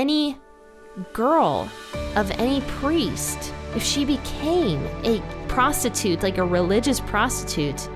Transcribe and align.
any 0.00 0.34
girl 1.12 1.68
of 2.16 2.30
any 2.32 2.62
priest, 2.62 3.52
if 3.76 3.82
she 3.82 4.06
became 4.06 4.82
a 5.04 5.20
prostitute, 5.46 6.22
like 6.22 6.38
a 6.38 6.44
religious 6.44 7.00
prostitute, 7.00 7.90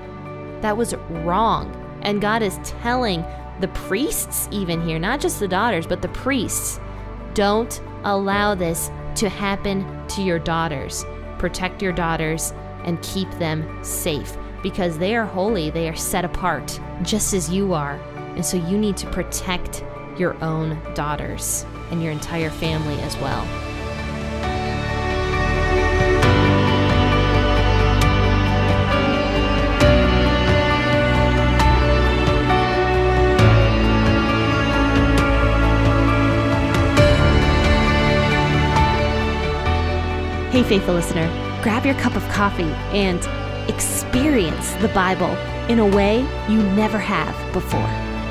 that 0.61 0.77
was 0.77 0.93
wrong. 1.25 1.73
And 2.03 2.21
God 2.21 2.43
is 2.43 2.59
telling 2.63 3.25
the 3.59 3.69
priests, 3.69 4.47
even 4.51 4.87
here, 4.87 4.99
not 4.99 5.19
just 5.19 5.39
the 5.39 5.47
daughters, 5.47 5.87
but 5.87 6.03
the 6.03 6.09
priests, 6.09 6.79
don't 7.33 7.81
allow 8.03 8.53
this 8.53 8.91
to 9.15 9.27
happen 9.27 9.83
to 10.09 10.21
your 10.21 10.37
daughters. 10.37 11.03
Protect 11.39 11.81
your 11.81 11.91
daughters 11.91 12.53
and 12.83 13.01
keep 13.01 13.31
them 13.39 13.83
safe 13.83 14.37
because 14.61 14.99
they 14.99 15.15
are 15.15 15.25
holy, 15.25 15.71
they 15.71 15.89
are 15.89 15.95
set 15.95 16.23
apart, 16.23 16.79
just 17.01 17.33
as 17.33 17.49
you 17.49 17.73
are. 17.73 17.95
And 18.35 18.45
so 18.45 18.57
you 18.57 18.77
need 18.77 18.95
to 18.97 19.09
protect 19.09 19.83
your 20.19 20.35
own 20.43 20.79
daughters 20.93 21.65
and 21.91 22.01
your 22.01 22.11
entire 22.11 22.49
family 22.49 22.99
as 23.01 23.15
well. 23.17 23.45
Hey, 40.55 40.63
faithful 40.63 40.93
listener, 40.93 41.27
grab 41.61 41.85
your 41.85 41.95
cup 41.95 42.15
of 42.15 42.23
coffee 42.29 42.63
and 42.93 43.19
experience 43.69 44.71
the 44.75 44.87
Bible 44.87 45.35
in 45.69 45.79
a 45.79 45.85
way 45.85 46.19
you 46.47 46.63
never 46.63 46.97
have 46.97 47.35
before. 47.51 47.89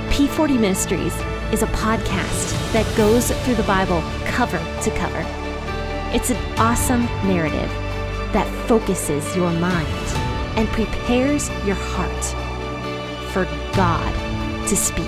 P40 0.08 0.58
Ministries 0.58 1.14
is 1.54 1.62
a 1.62 1.66
podcast 1.68 2.50
that 2.72 2.96
goes 2.96 3.30
through 3.30 3.54
the 3.54 3.62
Bible 3.62 4.02
cover 4.26 4.58
to 4.82 4.90
cover. 4.98 5.24
It's 6.12 6.30
an 6.30 6.58
awesome 6.58 7.04
narrative 7.28 7.70
that 8.32 8.48
focuses 8.66 9.36
your 9.36 9.52
mind 9.52 9.86
and 10.58 10.66
prepares 10.70 11.48
your 11.64 11.76
heart 11.76 12.24
for 13.30 13.44
God 13.76 14.12
to 14.66 14.76
speak. 14.76 15.06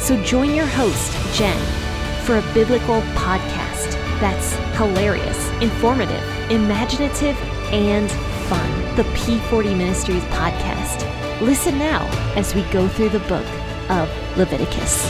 So 0.00 0.16
join 0.22 0.54
your 0.54 0.64
host, 0.64 1.12
Jen, 1.36 1.60
for 2.24 2.38
a 2.38 2.54
biblical 2.54 3.02
podcast 3.12 3.92
that's 4.18 4.54
hilarious, 4.78 5.50
informative, 5.60 6.24
imaginative, 6.50 7.36
and 7.70 8.10
fun. 8.48 8.96
The 8.96 9.04
P40 9.12 9.76
Ministries 9.76 10.24
podcast. 10.24 11.06
Listen 11.42 11.78
now 11.78 12.06
as 12.34 12.54
we 12.54 12.62
go 12.70 12.88
through 12.88 13.10
the 13.10 13.20
book 13.20 13.44
of 13.90 14.08
Leviticus. 14.38 15.04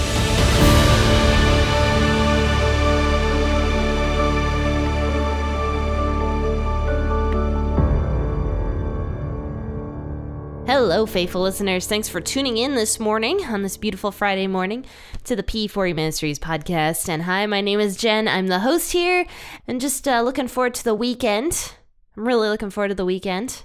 Hello, 10.67 11.05
faithful 11.05 11.43
listeners. 11.43 11.87
Thanks 11.87 12.09
for 12.09 12.23
tuning 12.23 12.57
in 12.57 12.75
this 12.75 12.99
morning 12.99 13.45
on 13.45 13.63
this 13.63 13.77
beautiful 13.77 14.11
Friday 14.11 14.47
morning 14.47 14.87
to 15.25 15.37
the 15.37 15.43
P40 15.43 15.95
Ministries 15.95 16.39
podcast. 16.39 17.09
And 17.09 17.25
hi, 17.25 17.45
my 17.45 17.61
name 17.61 17.81
is 17.81 17.99
Jen. 17.99 18.27
I'm 18.27 18.47
the 18.47 18.61
host 18.61 18.93
here 18.93 19.27
and 19.69 19.81
just 19.81 20.09
uh, 20.09 20.23
looking 20.23 20.49
forward 20.49 20.75
to 20.75 20.85
the 20.85 20.95
weekend. 20.95 21.75
I'm 22.17 22.27
really 22.27 22.49
looking 22.49 22.71
forward 22.71 22.89
to 22.89 22.95
the 22.95 23.05
weekend. 23.05 23.63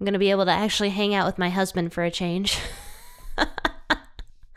I'm 0.00 0.04
going 0.04 0.14
to 0.14 0.18
be 0.18 0.32
able 0.32 0.46
to 0.46 0.50
actually 0.50 0.90
hang 0.90 1.14
out 1.14 1.26
with 1.26 1.38
my 1.38 1.48
husband 1.48 1.92
for 1.92 2.02
a 2.02 2.10
change. 2.10 2.58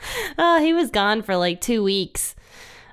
oh, 0.37 0.59
he 0.59 0.73
was 0.73 0.89
gone 0.91 1.21
for 1.21 1.35
like 1.35 1.61
two 1.61 1.83
weeks 1.83 2.35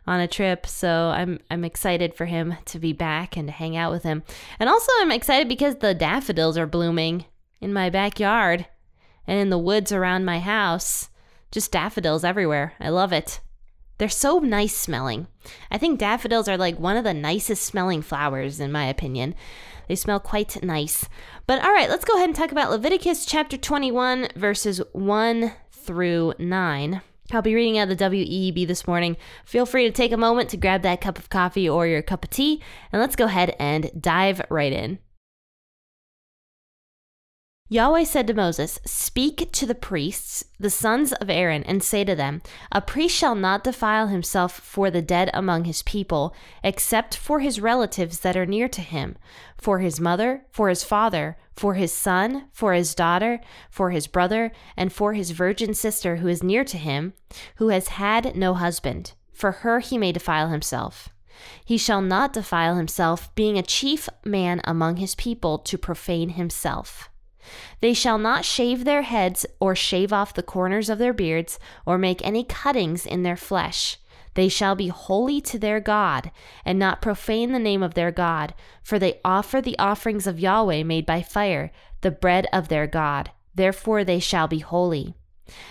on 0.07 0.21
a 0.21 0.29
trip, 0.29 0.67
so 0.67 1.13
I'm 1.15 1.41
I'm 1.51 1.65
excited 1.65 2.15
for 2.15 2.27
him 2.27 2.57
to 2.67 2.79
be 2.79 2.93
back 2.93 3.37
and 3.37 3.49
to 3.49 3.53
hang 3.53 3.77
out 3.77 3.93
with 3.93 4.03
him. 4.03 4.23
And 4.59 4.69
also 4.69 4.91
I'm 5.01 5.13
excited 5.13 5.49
because 5.49 5.77
the 5.77 5.95
daffodils 5.95 6.59
are 6.59 6.67
blooming 6.67 7.25
in 7.61 7.73
my 7.73 7.91
backyard 7.91 8.67
and 9.27 9.39
in 9.39 9.51
the 9.51 9.59
woods 9.59 9.93
around 9.93 10.25
my 10.25 10.41
house. 10.41 11.09
Just 11.51 11.73
daffodils 11.73 12.25
everywhere. 12.25 12.75
I 12.81 12.89
love 12.89 13.13
it. 13.13 13.41
They're 13.99 14.09
so 14.09 14.39
nice 14.39 14.75
smelling. 14.75 15.29
I 15.71 15.79
think 15.79 15.99
daffodils 15.99 16.49
are 16.49 16.57
like 16.57 16.79
one 16.79 16.97
of 16.97 17.05
the 17.05 17.15
nicest 17.15 17.63
smelling 17.63 18.03
flowers, 18.03 18.59
in 18.59 18.73
my 18.73 18.87
opinion. 18.87 19.35
They 19.87 19.95
smell 19.95 20.19
quite 20.19 20.63
nice. 20.63 21.09
But 21.47 21.63
all 21.63 21.73
right, 21.73 21.89
let's 21.89 22.05
go 22.05 22.15
ahead 22.15 22.29
and 22.29 22.35
talk 22.35 22.51
about 22.51 22.71
Leviticus 22.71 23.27
chapter 23.27 23.57
21, 23.57 24.29
verses 24.35 24.81
1 24.93 25.53
through 25.83 26.35
9. 26.39 27.03
I'll 27.33 27.43
be 27.43 27.55
reading 27.55 27.79
out 27.79 27.89
the 27.89 27.97
WEB 27.97 28.67
this 28.67 28.87
morning. 28.87 29.17
Feel 29.45 29.67
free 29.67 29.85
to 29.85 29.91
take 29.91 30.13
a 30.13 30.17
moment 30.17 30.51
to 30.51 30.57
grab 30.57 30.83
that 30.83 31.01
cup 31.01 31.19
of 31.19 31.31
coffee 31.31 31.69
or 31.69 31.87
your 31.87 32.03
cup 32.03 32.25
of 32.25 32.31
tea, 32.31 32.63
and 32.93 33.01
let's 33.01 33.17
go 33.17 33.25
ahead 33.25 33.57
and 33.59 33.91
dive 33.99 34.43
right 34.51 34.73
in. 34.73 34.99
Yahweh 37.73 38.05
said 38.05 38.27
to 38.27 38.35
Moses, 38.35 38.79
Speak 38.85 39.51
to 39.51 39.65
the 39.65 39.75
priests, 39.75 40.45
the 40.61 40.69
sons 40.69 41.15
of 41.15 41.31
Aaron, 41.31 41.63
and 41.63 41.83
say 41.83 42.05
to 42.05 42.15
them, 42.15 42.43
A 42.71 42.83
priest 42.83 43.17
shall 43.17 43.35
not 43.35 43.65
defile 43.65 44.09
himself 44.09 44.53
for 44.53 44.91
the 44.91 45.01
dead 45.01 45.31
among 45.33 45.65
his 45.65 45.83
people, 45.85 46.35
except 46.63 47.17
for 47.17 47.41
his 47.41 47.63
relatives 47.63 48.21
that 48.21 48.37
are 48.37 48.45
near 48.45 48.69
to 48.69 48.83
him, 48.83 49.17
for 49.57 49.79
his 49.79 49.99
mother, 49.99 50.45
for 50.51 50.69
his 50.69 50.85
father, 50.85 51.39
for 51.57 51.73
his 51.73 51.95
son, 51.95 52.45
for 52.53 52.75
his 52.75 52.95
daughter, 52.95 53.41
for 53.71 53.89
his 53.89 54.07
brother, 54.07 54.53
and 54.77 54.93
for 54.93 55.15
his 55.15 55.31
virgin 55.31 55.73
sister 55.73 56.17
who 56.17 56.29
is 56.29 56.43
near 56.43 56.65
to 56.65 56.77
him, 56.77 57.15
who 57.57 57.69
has 57.69 57.89
had 57.89 58.37
no 58.37 58.53
husband. 58.53 59.15
For 59.33 59.51
her 59.51 59.81
he 59.81 59.97
may 59.97 60.13
defile 60.13 60.51
himself. 60.51 61.09
He 61.65 61.79
shall 61.79 62.03
not 62.03 62.35
defile 62.35 62.77
himself, 62.77 63.35
being 63.35 63.57
a 63.57 63.63
chief 63.63 64.11
man 64.27 64.61
among 64.65 64.99
his 64.99 65.15
people, 65.15 65.57
to 65.61 65.79
profane 65.79 66.29
himself. 66.29 67.09
They 67.81 67.95
shall 67.95 68.19
not 68.19 68.45
shave 68.45 68.85
their 68.85 69.03
heads, 69.03 69.47
or 69.61 69.75
shave 69.75 70.13
off 70.13 70.35
the 70.35 70.43
corners 70.43 70.89
of 70.89 70.99
their 70.99 71.13
beards, 71.13 71.59
or 71.85 71.99
make 71.99 72.25
any 72.25 72.45
cuttings 72.45 73.07
in 73.07 73.23
their 73.23 73.37
flesh. 73.37 73.99
They 74.35 74.49
shall 74.49 74.75
be 74.75 74.89
holy 74.89 75.41
to 75.43 75.59
their 75.59 75.81
God, 75.81 76.31
and 76.65 76.79
not 76.79 77.03
profane 77.03 77.53
the 77.53 77.59
name 77.59 77.83
of 77.83 77.95
their 77.95 78.11
God, 78.11 78.55
for 78.83 78.99
they 78.99 79.21
offer 79.25 79.61
the 79.61 79.79
offerings 79.79 80.27
of 80.27 80.41
Yahweh 80.41 80.83
made 80.85 81.05
by 81.05 81.23
fire, 81.23 81.71
the 82.01 82.11
bread 82.11 82.47
of 82.53 82.69
their 82.69 82.87
God. 82.87 83.31
Therefore 83.55 84.05
they 84.05 84.19
shall 84.19 84.49
be 84.49 84.61
holy. 84.61 85.15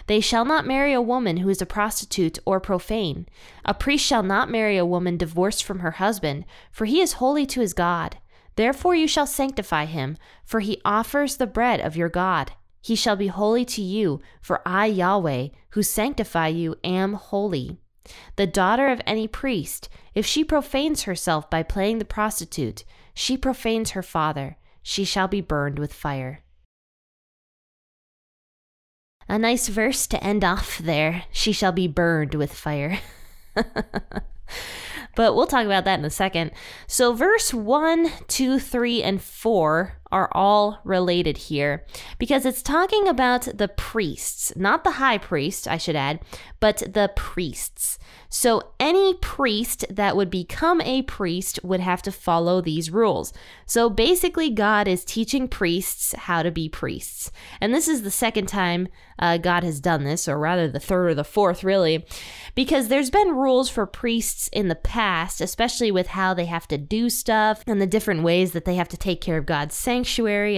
They 0.05 0.19
shall 0.19 0.45
not 0.45 0.67
marry 0.67 0.93
a 0.93 1.01
woman 1.01 1.37
who 1.37 1.49
is 1.49 1.61
a 1.61 1.65
prostitute 1.65 2.37
or 2.45 2.59
profane. 2.59 3.27
A 3.65 3.73
priest 3.73 4.05
shall 4.05 4.21
not 4.21 4.49
marry 4.49 4.77
a 4.77 4.85
woman 4.85 5.17
divorced 5.17 5.63
from 5.63 5.79
her 5.79 5.91
husband, 5.91 6.45
for 6.71 6.85
he 6.85 7.01
is 7.01 7.13
holy 7.13 7.45
to 7.47 7.61
his 7.61 7.73
God. 7.73 8.17
Therefore 8.55 8.95
you 8.95 9.07
shall 9.07 9.27
sanctify 9.27 9.85
him, 9.85 10.17
for 10.43 10.59
he 10.59 10.81
offers 10.83 11.37
the 11.37 11.47
bread 11.47 11.79
of 11.79 11.95
your 11.95 12.09
God. 12.09 12.51
He 12.81 12.95
shall 12.95 13.15
be 13.15 13.27
holy 13.27 13.63
to 13.65 13.81
you, 13.81 14.21
for 14.41 14.61
I, 14.67 14.87
Yahweh, 14.87 15.49
who 15.71 15.83
sanctify 15.83 16.47
you, 16.47 16.75
am 16.83 17.13
holy. 17.13 17.77
The 18.35 18.47
daughter 18.47 18.87
of 18.87 19.01
any 19.05 19.27
priest, 19.27 19.87
if 20.15 20.25
she 20.25 20.43
profanes 20.43 21.03
herself 21.03 21.49
by 21.49 21.63
playing 21.63 21.99
the 21.99 22.05
prostitute, 22.05 22.83
she 23.13 23.37
profanes 23.37 23.91
her 23.91 24.03
father. 24.03 24.57
She 24.81 25.05
shall 25.05 25.27
be 25.27 25.41
burned 25.41 25.77
with 25.77 25.93
fire. 25.93 26.41
A 29.29 29.37
nice 29.37 29.67
verse 29.67 30.07
to 30.07 30.21
end 30.23 30.43
off 30.43 30.79
there. 30.79 31.25
She 31.31 31.51
shall 31.51 31.71
be 31.71 31.87
burned 31.87 32.33
with 32.33 32.53
fire. 32.53 32.99
but 35.15 35.35
we'll 35.35 35.47
talk 35.47 35.65
about 35.65 35.85
that 35.85 35.99
in 35.99 36.05
a 36.05 36.09
second. 36.09 36.51
So, 36.87 37.13
verse 37.13 37.53
1, 37.53 38.11
2, 38.27 38.59
3, 38.59 39.03
and 39.03 39.21
4 39.21 40.00
are 40.11 40.29
all 40.33 40.79
related 40.83 41.37
here 41.37 41.85
because 42.17 42.45
it's 42.45 42.61
talking 42.61 43.07
about 43.07 43.47
the 43.53 43.67
priests, 43.67 44.53
not 44.55 44.83
the 44.83 44.91
high 44.91 45.17
priest, 45.17 45.67
I 45.67 45.77
should 45.77 45.95
add, 45.95 46.19
but 46.59 46.77
the 46.93 47.11
priests. 47.15 47.97
So, 48.29 48.71
any 48.79 49.15
priest 49.15 49.83
that 49.89 50.15
would 50.15 50.29
become 50.29 50.79
a 50.81 51.01
priest 51.01 51.59
would 51.63 51.81
have 51.81 52.01
to 52.03 52.13
follow 52.13 52.61
these 52.61 52.89
rules. 52.89 53.33
So, 53.65 53.89
basically, 53.89 54.49
God 54.49 54.87
is 54.87 55.03
teaching 55.03 55.49
priests 55.49 56.13
how 56.13 56.41
to 56.41 56.49
be 56.49 56.69
priests. 56.69 57.29
And 57.59 57.73
this 57.73 57.89
is 57.89 58.03
the 58.03 58.11
second 58.11 58.47
time 58.47 58.87
uh, 59.19 59.37
God 59.37 59.63
has 59.63 59.81
done 59.81 60.03
this, 60.03 60.27
or 60.29 60.37
rather 60.39 60.69
the 60.69 60.79
third 60.79 61.09
or 61.09 61.13
the 61.13 61.23
fourth, 61.23 61.63
really, 61.63 62.05
because 62.55 62.87
there's 62.87 63.09
been 63.09 63.35
rules 63.35 63.69
for 63.69 63.85
priests 63.85 64.47
in 64.53 64.67
the 64.67 64.75
past, 64.75 65.41
especially 65.41 65.91
with 65.91 66.07
how 66.07 66.33
they 66.33 66.45
have 66.45 66.67
to 66.69 66.77
do 66.77 67.09
stuff 67.09 67.63
and 67.67 67.81
the 67.81 67.87
different 67.87 68.23
ways 68.23 68.53
that 68.53 68.65
they 68.65 68.75
have 68.75 68.89
to 68.89 68.97
take 68.97 69.19
care 69.19 69.37
of 69.37 69.45
God's 69.45 69.75
sanctuary 69.75 70.00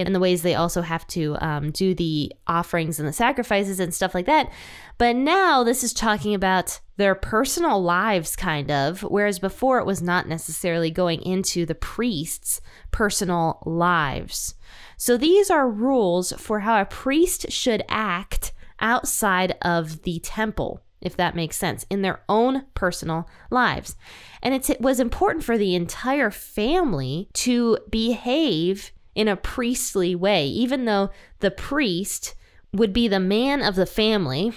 and 0.00 0.14
the 0.14 0.20
ways 0.20 0.42
they 0.42 0.54
also 0.54 0.82
have 0.82 1.06
to 1.08 1.36
um, 1.40 1.70
do 1.70 1.94
the 1.94 2.32
offerings 2.46 2.98
and 2.98 3.08
the 3.08 3.12
sacrifices 3.12 3.80
and 3.80 3.94
stuff 3.94 4.14
like 4.14 4.26
that. 4.26 4.50
But 4.98 5.16
now 5.16 5.64
this 5.64 5.82
is 5.82 5.92
talking 5.92 6.34
about 6.34 6.80
their 6.96 7.14
personal 7.14 7.82
lives, 7.82 8.36
kind 8.36 8.70
of, 8.70 9.02
whereas 9.02 9.38
before 9.38 9.78
it 9.78 9.86
was 9.86 10.00
not 10.00 10.28
necessarily 10.28 10.90
going 10.90 11.22
into 11.22 11.66
the 11.66 11.74
priest's 11.74 12.60
personal 12.90 13.60
lives. 13.64 14.54
So 14.96 15.16
these 15.16 15.50
are 15.50 15.68
rules 15.68 16.32
for 16.32 16.60
how 16.60 16.80
a 16.80 16.86
priest 16.86 17.50
should 17.50 17.82
act 17.88 18.52
outside 18.80 19.56
of 19.62 20.02
the 20.02 20.20
temple 20.20 20.84
if 21.04 21.16
that 21.16 21.36
makes 21.36 21.56
sense, 21.56 21.84
in 21.90 22.02
their 22.02 22.22
own 22.28 22.64
personal 22.74 23.28
lives. 23.50 23.94
And 24.42 24.54
it 24.54 24.80
was 24.80 24.98
important 24.98 25.44
for 25.44 25.56
the 25.56 25.74
entire 25.74 26.30
family 26.30 27.28
to 27.34 27.78
behave 27.90 28.90
in 29.14 29.28
a 29.28 29.36
priestly 29.36 30.14
way, 30.14 30.46
even 30.46 30.84
though 30.84 31.10
the 31.40 31.50
priest 31.50 32.34
would 32.72 32.92
be 32.92 33.08
the 33.08 33.20
man 33.20 33.62
of 33.62 33.76
the 33.76 33.86
family. 33.86 34.52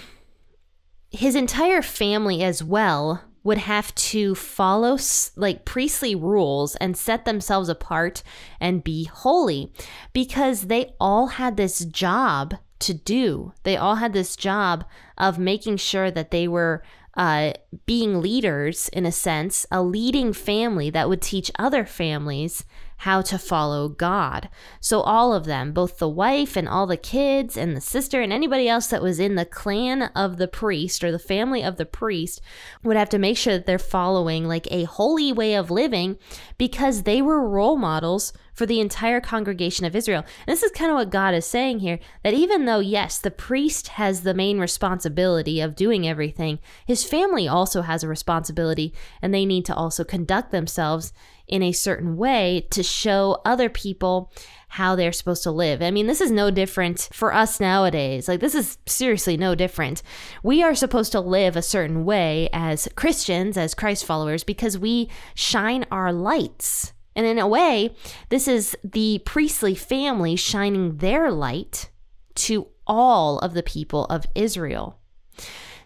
His 1.10 1.34
entire 1.34 1.82
family 1.82 2.42
as 2.42 2.62
well 2.62 3.22
would 3.44 3.58
have 3.58 3.94
to 3.94 4.34
follow 4.34 4.98
like 5.36 5.64
priestly 5.64 6.14
rules 6.14 6.76
and 6.76 6.96
set 6.96 7.24
themselves 7.24 7.68
apart 7.68 8.22
and 8.60 8.84
be 8.84 9.04
holy 9.04 9.72
because 10.12 10.62
they 10.62 10.92
all 11.00 11.28
had 11.28 11.56
this 11.56 11.84
job 11.84 12.54
to 12.80 12.92
do. 12.92 13.52
They 13.62 13.76
all 13.76 13.96
had 13.96 14.12
this 14.12 14.36
job 14.36 14.84
of 15.16 15.38
making 15.38 15.78
sure 15.78 16.10
that 16.10 16.30
they 16.30 16.46
were 16.46 16.82
uh, 17.16 17.52
being 17.86 18.20
leaders, 18.20 18.88
in 18.90 19.04
a 19.04 19.12
sense, 19.12 19.66
a 19.72 19.82
leading 19.82 20.32
family 20.32 20.90
that 20.90 21.08
would 21.08 21.22
teach 21.22 21.50
other 21.58 21.84
families 21.84 22.64
how 22.98 23.22
to 23.22 23.38
follow 23.38 23.88
God. 23.88 24.48
So, 24.80 25.00
all 25.00 25.32
of 25.32 25.44
them, 25.44 25.72
both 25.72 25.98
the 25.98 26.08
wife 26.08 26.56
and 26.56 26.68
all 26.68 26.86
the 26.86 26.96
kids 26.96 27.56
and 27.56 27.76
the 27.76 27.80
sister 27.80 28.20
and 28.20 28.32
anybody 28.32 28.68
else 28.68 28.88
that 28.88 29.02
was 29.02 29.20
in 29.20 29.36
the 29.36 29.44
clan 29.44 30.02
of 30.14 30.36
the 30.36 30.48
priest 30.48 31.04
or 31.04 31.12
the 31.12 31.18
family 31.18 31.62
of 31.62 31.76
the 31.76 31.86
priest, 31.86 32.40
would 32.82 32.96
have 32.96 33.08
to 33.10 33.18
make 33.18 33.36
sure 33.36 33.54
that 33.54 33.66
they're 33.66 33.78
following 33.78 34.46
like 34.46 34.66
a 34.70 34.84
holy 34.84 35.32
way 35.32 35.54
of 35.54 35.70
living 35.70 36.18
because 36.58 37.04
they 37.04 37.22
were 37.22 37.48
role 37.48 37.76
models 37.76 38.32
for 38.58 38.66
the 38.66 38.80
entire 38.80 39.20
congregation 39.20 39.86
of 39.86 39.94
Israel. 39.94 40.24
And 40.44 40.52
this 40.52 40.64
is 40.64 40.72
kind 40.72 40.90
of 40.90 40.96
what 40.96 41.10
God 41.10 41.32
is 41.32 41.46
saying 41.46 41.78
here 41.78 42.00
that 42.24 42.34
even 42.34 42.64
though, 42.64 42.80
yes, 42.80 43.16
the 43.18 43.30
priest 43.30 43.88
has 43.88 44.22
the 44.22 44.34
main 44.34 44.58
responsibility 44.58 45.60
of 45.60 45.76
doing 45.76 46.08
everything, 46.08 46.58
his 46.84 47.04
family 47.04 47.46
also 47.46 47.82
has 47.82 48.02
a 48.02 48.08
responsibility 48.08 48.92
and 49.22 49.32
they 49.32 49.46
need 49.46 49.64
to 49.66 49.74
also 49.74 50.02
conduct 50.02 50.50
themselves 50.50 51.12
in 51.46 51.62
a 51.62 51.70
certain 51.70 52.16
way 52.16 52.66
to 52.70 52.82
show 52.82 53.40
other 53.44 53.68
people 53.68 54.32
how 54.70 54.96
they're 54.96 55.12
supposed 55.12 55.44
to 55.44 55.52
live. 55.52 55.80
I 55.80 55.92
mean, 55.92 56.08
this 56.08 56.20
is 56.20 56.32
no 56.32 56.50
different 56.50 57.08
for 57.12 57.32
us 57.32 57.60
nowadays. 57.60 58.26
Like, 58.26 58.40
this 58.40 58.56
is 58.56 58.76
seriously 58.86 59.36
no 59.36 59.54
different. 59.54 60.02
We 60.42 60.64
are 60.64 60.74
supposed 60.74 61.12
to 61.12 61.20
live 61.20 61.56
a 61.56 61.62
certain 61.62 62.04
way 62.04 62.50
as 62.52 62.88
Christians, 62.96 63.56
as 63.56 63.72
Christ 63.72 64.04
followers, 64.04 64.42
because 64.42 64.76
we 64.76 65.08
shine 65.34 65.86
our 65.90 66.12
lights 66.12 66.92
and 67.18 67.26
in 67.26 67.40
a 67.40 67.48
way, 67.48 67.96
this 68.28 68.46
is 68.46 68.76
the 68.84 69.20
priestly 69.24 69.74
family 69.74 70.36
shining 70.36 70.98
their 70.98 71.32
light 71.32 71.90
to 72.36 72.68
all 72.86 73.40
of 73.40 73.54
the 73.54 73.62
people 73.64 74.04
of 74.04 74.24
Israel. 74.36 75.00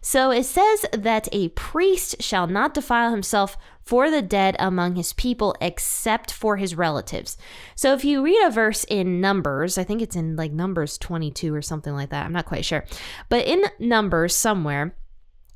So 0.03 0.31
it 0.31 0.45
says 0.45 0.85
that 0.93 1.31
a 1.33 1.49
priest 1.49 2.17
shall 2.21 2.47
not 2.47 2.75
defile 2.75 3.13
himself 3.13 3.57
for 3.83 4.11
the 4.11 4.21
dead 4.21 4.57
among 4.59 4.97
his 4.97 5.15
people 5.15 5.57
except 5.59 6.31
for 6.31 6.59
his 6.59 6.75
relatives. 6.75 7.39
So 7.77 7.95
if 7.95 8.05
you 8.05 8.23
read 8.23 8.45
a 8.45 8.51
verse 8.51 8.85
in 8.85 9.23
Numbers, 9.23 9.79
I 9.79 9.85
think 9.85 10.03
it's 10.03 10.17
in 10.17 10.37
like 10.37 10.53
Numbers 10.53 10.99
22 10.99 11.55
or 11.55 11.63
something 11.63 11.95
like 11.95 12.11
that, 12.11 12.27
I'm 12.27 12.33
not 12.33 12.45
quite 12.45 12.67
sure. 12.67 12.85
But 13.31 13.47
in 13.47 13.65
Numbers 13.79 14.37
somewhere, 14.37 14.95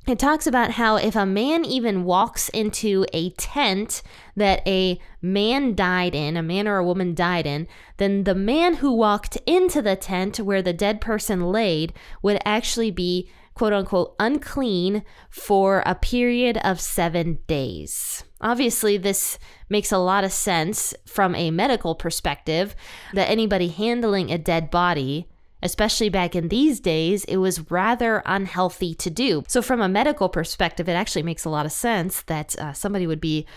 it 0.09 0.19
talks 0.19 0.47
about 0.47 0.71
how 0.71 0.95
if 0.95 1.15
a 1.15 1.25
man 1.25 1.65
even 1.65 2.03
walks 2.03 2.49
into 2.49 3.05
a 3.13 3.31
tent 3.31 4.01
that 4.35 4.65
a 4.67 4.99
man 5.21 5.75
died 5.75 6.15
in, 6.15 6.37
a 6.37 6.43
man 6.43 6.67
or 6.67 6.77
a 6.77 6.85
woman 6.85 7.13
died 7.13 7.45
in, 7.45 7.67
then 7.97 8.23
the 8.23 8.35
man 8.35 8.75
who 8.75 8.91
walked 8.91 9.37
into 9.45 9.81
the 9.81 9.95
tent 9.95 10.39
where 10.39 10.61
the 10.61 10.73
dead 10.73 11.01
person 11.01 11.51
laid 11.51 11.93
would 12.21 12.39
actually 12.45 12.91
be 12.91 13.29
quote 13.53 13.73
unquote 13.73 14.15
unclean 14.19 15.03
for 15.29 15.81
a 15.85 15.95
period 15.95 16.57
of 16.63 16.79
seven 16.79 17.39
days. 17.47 18.23
Obviously, 18.39 18.97
this 18.97 19.39
makes 19.67 19.91
a 19.91 19.97
lot 19.97 20.23
of 20.23 20.31
sense 20.31 20.93
from 21.05 21.33
a 21.33 21.49
medical 21.49 21.95
perspective 21.95 22.75
that 23.13 23.29
anybody 23.29 23.67
handling 23.69 24.31
a 24.31 24.37
dead 24.37 24.69
body 24.69 25.27
Especially 25.63 26.09
back 26.09 26.35
in 26.35 26.49
these 26.49 26.79
days, 26.79 27.23
it 27.25 27.37
was 27.37 27.71
rather 27.71 28.21
unhealthy 28.25 28.93
to 28.95 29.09
do. 29.09 29.43
So, 29.47 29.61
from 29.61 29.81
a 29.81 29.89
medical 29.89 30.29
perspective, 30.29 30.87
it 30.87 30.93
actually 30.93 31.23
makes 31.23 31.45
a 31.45 31.49
lot 31.49 31.65
of 31.65 31.71
sense 31.71 32.21
that 32.23 32.57
uh, 32.59 32.73
somebody 32.73 33.07
would 33.07 33.21
be 33.21 33.47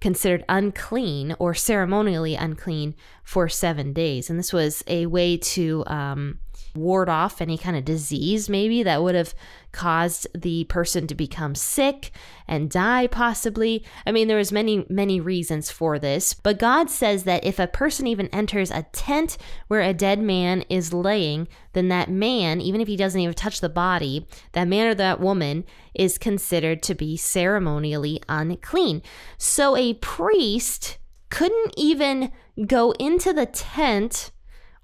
considered 0.00 0.44
unclean 0.48 1.34
or 1.38 1.54
ceremonially 1.54 2.34
unclean 2.34 2.94
for 3.24 3.48
seven 3.48 3.92
days. 3.94 4.28
And 4.28 4.38
this 4.38 4.52
was 4.52 4.84
a 4.86 5.06
way 5.06 5.38
to 5.38 5.84
um, 5.86 6.38
ward 6.74 7.08
off 7.08 7.40
any 7.40 7.58
kind 7.58 7.76
of 7.76 7.84
disease, 7.84 8.48
maybe 8.48 8.82
that 8.82 9.02
would 9.02 9.14
have 9.14 9.34
caused 9.76 10.26
the 10.34 10.64
person 10.64 11.06
to 11.06 11.14
become 11.14 11.54
sick 11.54 12.10
and 12.48 12.70
die 12.70 13.06
possibly. 13.06 13.84
I 14.06 14.10
mean 14.10 14.26
there 14.26 14.38
was 14.38 14.50
many 14.50 14.86
many 14.88 15.20
reasons 15.20 15.70
for 15.70 15.98
this 15.98 16.32
but 16.32 16.58
god 16.58 16.88
says 16.90 17.24
that 17.24 17.44
if 17.44 17.58
a 17.58 17.66
person 17.66 18.06
even 18.06 18.28
enters 18.28 18.70
a 18.70 18.86
tent 18.92 19.36
where 19.68 19.82
a 19.82 19.92
dead 19.92 20.18
man 20.18 20.62
is 20.70 20.92
laying 20.92 21.46
then 21.74 21.88
that 21.88 22.10
man 22.10 22.60
even 22.60 22.80
if 22.80 22.88
he 22.88 22.96
doesn't 22.96 23.20
even 23.20 23.34
touch 23.34 23.60
the 23.60 23.68
body 23.68 24.26
that 24.52 24.66
man 24.66 24.86
or 24.86 24.94
that 24.94 25.20
woman 25.20 25.64
is 25.94 26.18
considered 26.18 26.82
to 26.82 26.94
be 26.94 27.16
ceremonially 27.16 28.20
unclean. 28.28 29.02
So 29.38 29.76
a 29.76 29.94
priest 29.94 30.98
couldn't 31.30 31.74
even 31.76 32.32
go 32.66 32.92
into 32.92 33.32
the 33.32 33.46
tent 33.46 34.30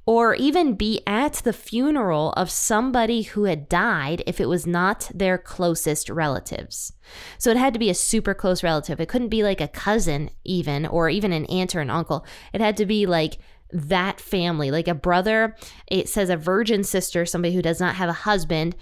or 0.04 0.34
even 0.34 0.74
be 0.74 1.00
at 1.06 1.34
the 1.34 1.52
funeral 1.52 2.32
of 2.32 2.50
somebody 2.50 3.22
who 3.22 3.44
had 3.44 3.68
died 3.68 4.22
if 4.26 4.40
it 4.40 4.48
was 4.48 4.66
not 4.66 5.08
their 5.14 5.38
closest 5.38 6.08
relatives. 6.08 6.92
So 7.38 7.50
it 7.50 7.56
had 7.56 7.72
to 7.74 7.78
be 7.78 7.90
a 7.90 7.94
super 7.94 8.34
close 8.34 8.62
relative. 8.62 9.00
It 9.00 9.08
couldn't 9.08 9.28
be 9.28 9.44
like 9.44 9.60
a 9.60 9.68
cousin, 9.68 10.30
even, 10.44 10.86
or 10.86 11.08
even 11.08 11.32
an 11.32 11.46
aunt 11.46 11.76
or 11.76 11.80
an 11.80 11.90
uncle. 11.90 12.26
It 12.52 12.60
had 12.60 12.76
to 12.78 12.86
be 12.86 13.06
like 13.06 13.38
that 13.70 14.20
family, 14.20 14.70
like 14.70 14.88
a 14.88 14.94
brother. 14.94 15.56
It 15.86 16.08
says 16.08 16.30
a 16.30 16.36
virgin 16.36 16.82
sister, 16.82 17.24
somebody 17.24 17.54
who 17.54 17.62
does 17.62 17.78
not 17.78 17.94
have 17.94 18.08
a 18.08 18.12
husband, 18.12 18.74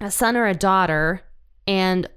a 0.00 0.10
son 0.10 0.36
or 0.36 0.46
a 0.46 0.54
daughter, 0.54 1.22
and 1.68 2.08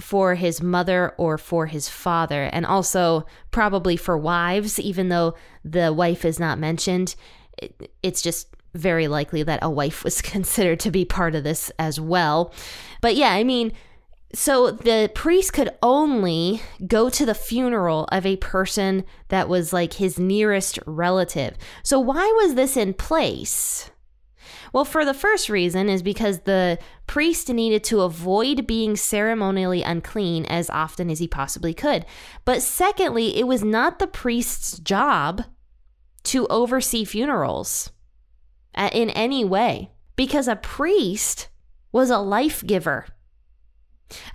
for 0.00 0.34
his 0.34 0.62
mother 0.62 1.14
or 1.16 1.38
for 1.38 1.66
his 1.66 1.88
father, 1.88 2.44
and 2.44 2.66
also 2.66 3.24
probably 3.50 3.96
for 3.96 4.18
wives, 4.18 4.78
even 4.78 5.08
though 5.08 5.34
the 5.64 5.92
wife 5.92 6.24
is 6.24 6.38
not 6.38 6.58
mentioned 6.58 7.14
it, 7.58 7.92
it's 8.02 8.22
just 8.22 8.48
very 8.74 9.08
likely 9.08 9.42
that 9.42 9.62
a 9.62 9.70
wife 9.70 10.04
was 10.04 10.22
considered 10.22 10.80
to 10.80 10.90
be 10.90 11.04
part 11.04 11.34
of 11.34 11.44
this 11.44 11.70
as 11.78 12.00
well. 12.00 12.52
But 13.00 13.16
yeah, 13.16 13.32
I 13.32 13.44
mean, 13.44 13.72
so 14.34 14.70
the 14.70 15.10
priest 15.14 15.52
could 15.52 15.70
only 15.82 16.62
go 16.86 17.10
to 17.10 17.26
the 17.26 17.34
funeral 17.34 18.04
of 18.10 18.24
a 18.24 18.36
person 18.36 19.04
that 19.28 19.48
was 19.48 19.72
like 19.72 19.94
his 19.94 20.18
nearest 20.18 20.78
relative. 20.86 21.56
So 21.82 22.00
why 22.00 22.24
was 22.42 22.54
this 22.54 22.76
in 22.76 22.94
place? 22.94 23.90
Well, 24.72 24.86
for 24.86 25.04
the 25.04 25.12
first 25.12 25.50
reason 25.50 25.90
is 25.90 26.02
because 26.02 26.40
the 26.40 26.78
priest 27.06 27.50
needed 27.50 27.84
to 27.84 28.00
avoid 28.00 28.66
being 28.66 28.96
ceremonially 28.96 29.82
unclean 29.82 30.46
as 30.46 30.70
often 30.70 31.10
as 31.10 31.18
he 31.18 31.28
possibly 31.28 31.74
could. 31.74 32.06
But 32.46 32.62
secondly, 32.62 33.36
it 33.38 33.46
was 33.46 33.62
not 33.62 33.98
the 33.98 34.06
priest's 34.06 34.78
job 34.78 35.44
to 36.24 36.46
oversee 36.48 37.04
funerals 37.04 37.90
uh, 38.74 38.90
in 38.92 39.10
any 39.10 39.44
way 39.44 39.90
because 40.16 40.48
a 40.48 40.56
priest 40.56 41.48
was 41.90 42.10
a 42.10 42.18
life 42.18 42.66
giver. 42.66 43.06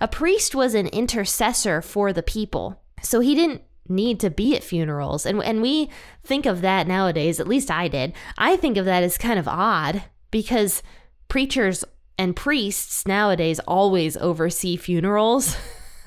A 0.00 0.08
priest 0.08 0.54
was 0.54 0.74
an 0.74 0.88
intercessor 0.88 1.82
for 1.82 2.12
the 2.12 2.22
people. 2.22 2.82
So 3.02 3.20
he 3.20 3.34
didn't 3.34 3.62
need 3.88 4.20
to 4.20 4.30
be 4.30 4.56
at 4.56 4.64
funerals. 4.64 5.24
And 5.24 5.42
and 5.42 5.62
we 5.62 5.90
think 6.24 6.46
of 6.46 6.60
that 6.60 6.86
nowadays, 6.86 7.40
at 7.40 7.48
least 7.48 7.70
I 7.70 7.88
did. 7.88 8.12
I 8.36 8.56
think 8.56 8.76
of 8.76 8.84
that 8.84 9.02
as 9.02 9.18
kind 9.18 9.38
of 9.38 9.48
odd 9.48 10.02
because 10.30 10.82
preachers 11.28 11.84
and 12.18 12.34
priests 12.34 13.06
nowadays 13.06 13.60
always 13.60 14.16
oversee 14.16 14.76
funerals. 14.76 15.56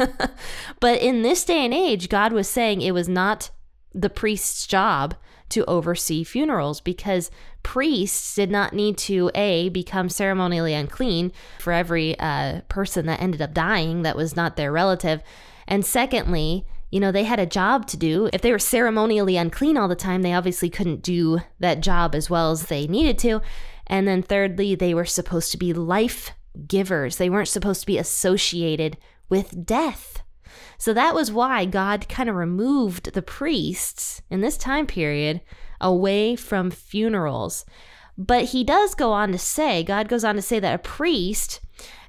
but 0.80 1.02
in 1.02 1.22
this 1.22 1.46
day 1.46 1.66
and 1.66 1.74
age, 1.74 2.10
God 2.10 2.34
was 2.34 2.48
saying 2.48 2.82
it 2.82 2.94
was 2.94 3.08
not 3.08 3.50
the 3.94 4.10
priest's 4.10 4.68
job 4.68 5.16
to 5.52 5.66
oversee 5.66 6.24
funerals 6.24 6.82
because 6.82 7.32
priests 7.64 8.36
did 8.36 8.50
not 8.50 8.74
need 8.74 8.98
to 8.98 9.30
a 9.36 9.70
become 9.70 10.10
ceremonially 10.10 10.74
unclean 10.74 11.32
for 11.60 11.74
every 11.74 12.18
uh, 12.20 12.62
person 12.70 13.06
that 13.06 13.22
ended 13.22 13.42
up 13.42 13.54
dying 13.54 14.02
that 14.02 14.16
was 14.16 14.36
not 14.36 14.56
their 14.56 14.72
relative. 14.72 15.22
And 15.68 15.86
secondly 15.86 16.66
you 16.92 17.00
know 17.00 17.12
they 17.12 17.24
had 17.24 17.40
a 17.40 17.46
job 17.46 17.88
to 17.88 17.98
do. 17.98 18.30
If 18.34 18.42
they 18.42 18.52
were 18.52 18.60
ceremonially 18.60 19.38
unclean 19.38 19.78
all 19.78 19.88
the 19.88 19.96
time 19.96 20.22
they 20.22 20.34
obviously 20.34 20.70
couldn't 20.70 21.02
do 21.02 21.40
that 21.60 21.82
job 21.82 22.14
as 22.14 22.30
well 22.30 22.52
as 22.52 22.66
they 22.66 22.86
needed 22.86 23.18
to. 23.20 23.42
And 23.88 24.08
then 24.08 24.22
thirdly 24.22 24.76
they 24.76 24.94
were 24.94 25.06
supposed 25.06 25.52
to 25.52 25.58
be 25.58 25.74
life 25.74 26.32
givers. 26.68 27.18
They 27.18 27.30
weren't 27.30 27.48
supposed 27.48 27.82
to 27.82 27.88
be 27.88 27.98
associated 27.98 28.98
with 29.30 29.66
death 29.66 30.21
so 30.82 30.96
that 30.96 31.14
was 31.14 31.32
why 31.32 31.66
God 31.66 32.10
kind 32.10 32.28
of 32.28 32.36
removed 32.36 33.14
the 33.14 33.22
priests 33.22 34.24
in 34.32 34.42
this 34.42 34.58
time 34.58 34.88
period 34.88 35.42
away 35.80 36.36
from 36.36 36.72
funerals. 36.72 37.66
But 38.18 38.46
he 38.46 38.64
does 38.64 38.96
go 38.96 39.12
on 39.12 39.32
to 39.32 39.38
say, 39.38 39.84
God 39.84 40.10
goes 40.10 40.24
on 40.24 40.34
to 40.38 40.42
say 40.42 40.60
that 40.60 40.74
a 40.74 40.80
priest 40.80 41.62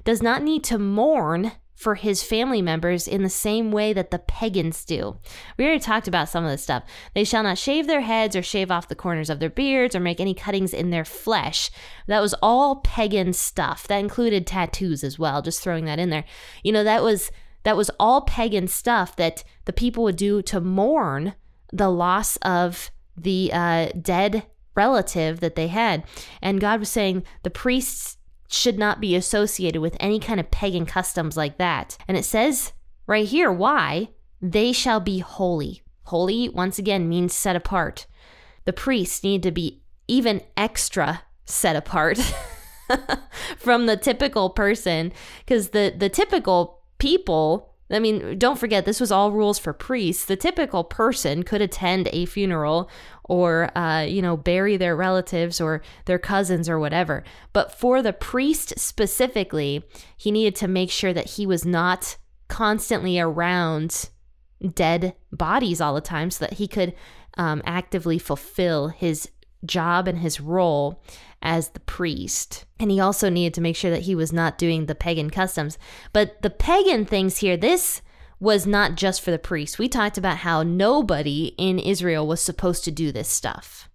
does 0.05 0.23
not 0.23 0.41
need 0.41 0.63
to 0.63 0.79
mourn 0.79 1.51
for 1.75 1.93
his 1.93 2.23
family 2.23 2.63
members 2.63 3.07
in 3.07 3.21
the 3.21 3.29
same 3.29 3.71
way 3.71 3.93
that 3.93 4.09
the 4.09 4.17
pagans 4.17 4.83
do. 4.85 5.19
We 5.55 5.65
already 5.65 5.79
talked 5.79 6.07
about 6.07 6.29
some 6.29 6.43
of 6.43 6.49
this 6.49 6.63
stuff. 6.63 6.81
They 7.13 7.25
shall 7.25 7.43
not 7.43 7.59
shave 7.59 7.85
their 7.85 8.01
heads 8.01 8.35
or 8.35 8.41
shave 8.41 8.71
off 8.71 8.87
the 8.87 8.95
corners 8.95 9.29
of 9.29 9.39
their 9.39 9.51
beards 9.51 9.95
or 9.95 9.99
make 9.99 10.19
any 10.19 10.33
cuttings 10.33 10.73
in 10.73 10.89
their 10.89 11.05
flesh. 11.05 11.69
That 12.07 12.21
was 12.21 12.33
all 12.41 12.77
pagan 12.77 13.33
stuff. 13.33 13.85
That 13.85 13.99
included 13.99 14.47
tattoos 14.47 15.03
as 15.03 15.19
well, 15.19 15.43
just 15.43 15.61
throwing 15.61 15.85
that 15.85 15.99
in 15.99 16.09
there. 16.09 16.25
You 16.63 16.71
know, 16.71 16.83
that 16.83 17.03
was 17.03 17.29
that 17.63 17.77
was 17.77 17.89
all 17.99 18.21
pagan 18.21 18.67
stuff 18.67 19.15
that 19.15 19.43
the 19.65 19.73
people 19.73 20.03
would 20.03 20.15
do 20.15 20.41
to 20.43 20.61
mourn 20.61 21.33
the 21.71 21.89
loss 21.89 22.37
of 22.37 22.91
the 23.17 23.51
uh, 23.53 23.89
dead 23.99 24.43
relative 24.75 25.39
that 25.39 25.55
they 25.55 25.67
had. 25.67 26.03
And 26.41 26.61
God 26.61 26.79
was 26.79 26.89
saying 26.89 27.23
the 27.43 27.49
priests 27.49 28.17
should 28.47 28.77
not 28.77 29.01
be 29.01 29.15
associated 29.15 29.81
with 29.81 29.97
any 29.99 30.19
kind 30.19 30.39
of 30.39 30.51
pagan 30.51 30.85
customs 30.85 31.35
like 31.35 31.57
that. 31.57 31.97
And 32.07 32.17
it 32.17 32.25
says 32.25 32.73
right 33.07 33.27
here 33.27 33.51
why 33.51 34.09
they 34.41 34.71
shall 34.71 34.99
be 34.99 35.19
holy. 35.19 35.81
Holy, 36.03 36.49
once 36.49 36.77
again, 36.77 37.07
means 37.07 37.33
set 37.33 37.55
apart. 37.55 38.05
The 38.65 38.73
priests 38.73 39.23
need 39.23 39.41
to 39.43 39.51
be 39.51 39.81
even 40.07 40.41
extra 40.57 41.23
set 41.45 41.75
apart 41.75 42.17
from 43.57 43.85
the 43.85 43.97
typical 43.97 44.49
person 44.49 45.11
because 45.39 45.69
the, 45.69 45.93
the 45.95 46.09
typical 46.09 46.82
people 47.03 47.69
I 47.91 47.99
mean, 47.99 48.39
don't 48.39 48.57
forget, 48.57 48.85
this 48.85 48.99
was 48.99 49.11
all 49.11 49.31
rules 49.31 49.59
for 49.59 49.71
priests. 49.71 50.25
The 50.25 50.37
typical 50.37 50.83
person 50.83 51.43
could 51.43 51.61
attend 51.61 52.09
a 52.11 52.25
funeral 52.25 52.89
or, 53.25 53.77
uh, 53.77 54.01
you 54.01 54.21
know, 54.21 54.35
bury 54.35 54.77
their 54.77 54.95
relatives 54.95 55.61
or 55.61 55.83
their 56.05 56.17
cousins 56.17 56.67
or 56.67 56.79
whatever. 56.79 57.23
But 57.51 57.77
for 57.77 58.01
the 58.01 58.13
priest 58.13 58.79
specifically, 58.79 59.83
he 60.17 60.31
needed 60.31 60.55
to 60.55 60.67
make 60.67 60.89
sure 60.89 61.13
that 61.13 61.31
he 61.31 61.45
was 61.45 61.65
not 61.65 62.17
constantly 62.47 63.19
around 63.19 64.09
dead 64.73 65.13
bodies 65.31 65.81
all 65.81 65.93
the 65.93 66.01
time 66.01 66.31
so 66.31 66.45
that 66.45 66.53
he 66.53 66.67
could 66.67 66.95
um, 67.37 67.61
actively 67.65 68.17
fulfill 68.17 68.87
his 68.87 69.29
job 69.65 70.07
and 70.07 70.19
his 70.19 70.39
role 70.39 71.03
as 71.43 71.69
the 71.69 71.79
priest. 71.81 72.65
And 72.79 72.89
he 72.89 72.99
also 72.99 73.29
needed 73.29 73.53
to 73.55 73.61
make 73.61 73.75
sure 73.75 73.91
that 73.91 74.03
he 74.03 74.15
was 74.15 74.33
not 74.33 74.57
doing 74.57 74.85
the 74.85 74.95
pagan 74.95 75.29
customs. 75.29 75.77
But 76.13 76.41
the 76.41 76.49
pagan 76.49 77.05
things 77.05 77.37
here, 77.37 77.57
this 77.57 78.01
was 78.39 78.65
not 78.65 78.95
just 78.95 79.21
for 79.21 79.29
the 79.29 79.37
priests. 79.37 79.77
We 79.77 79.87
talked 79.87 80.17
about 80.17 80.37
how 80.37 80.63
nobody 80.63 81.53
in 81.57 81.77
Israel 81.77 82.25
was 82.25 82.41
supposed 82.41 82.83
to 82.85 82.91
do 82.91 83.11
this 83.11 83.29
stuff 83.29 83.89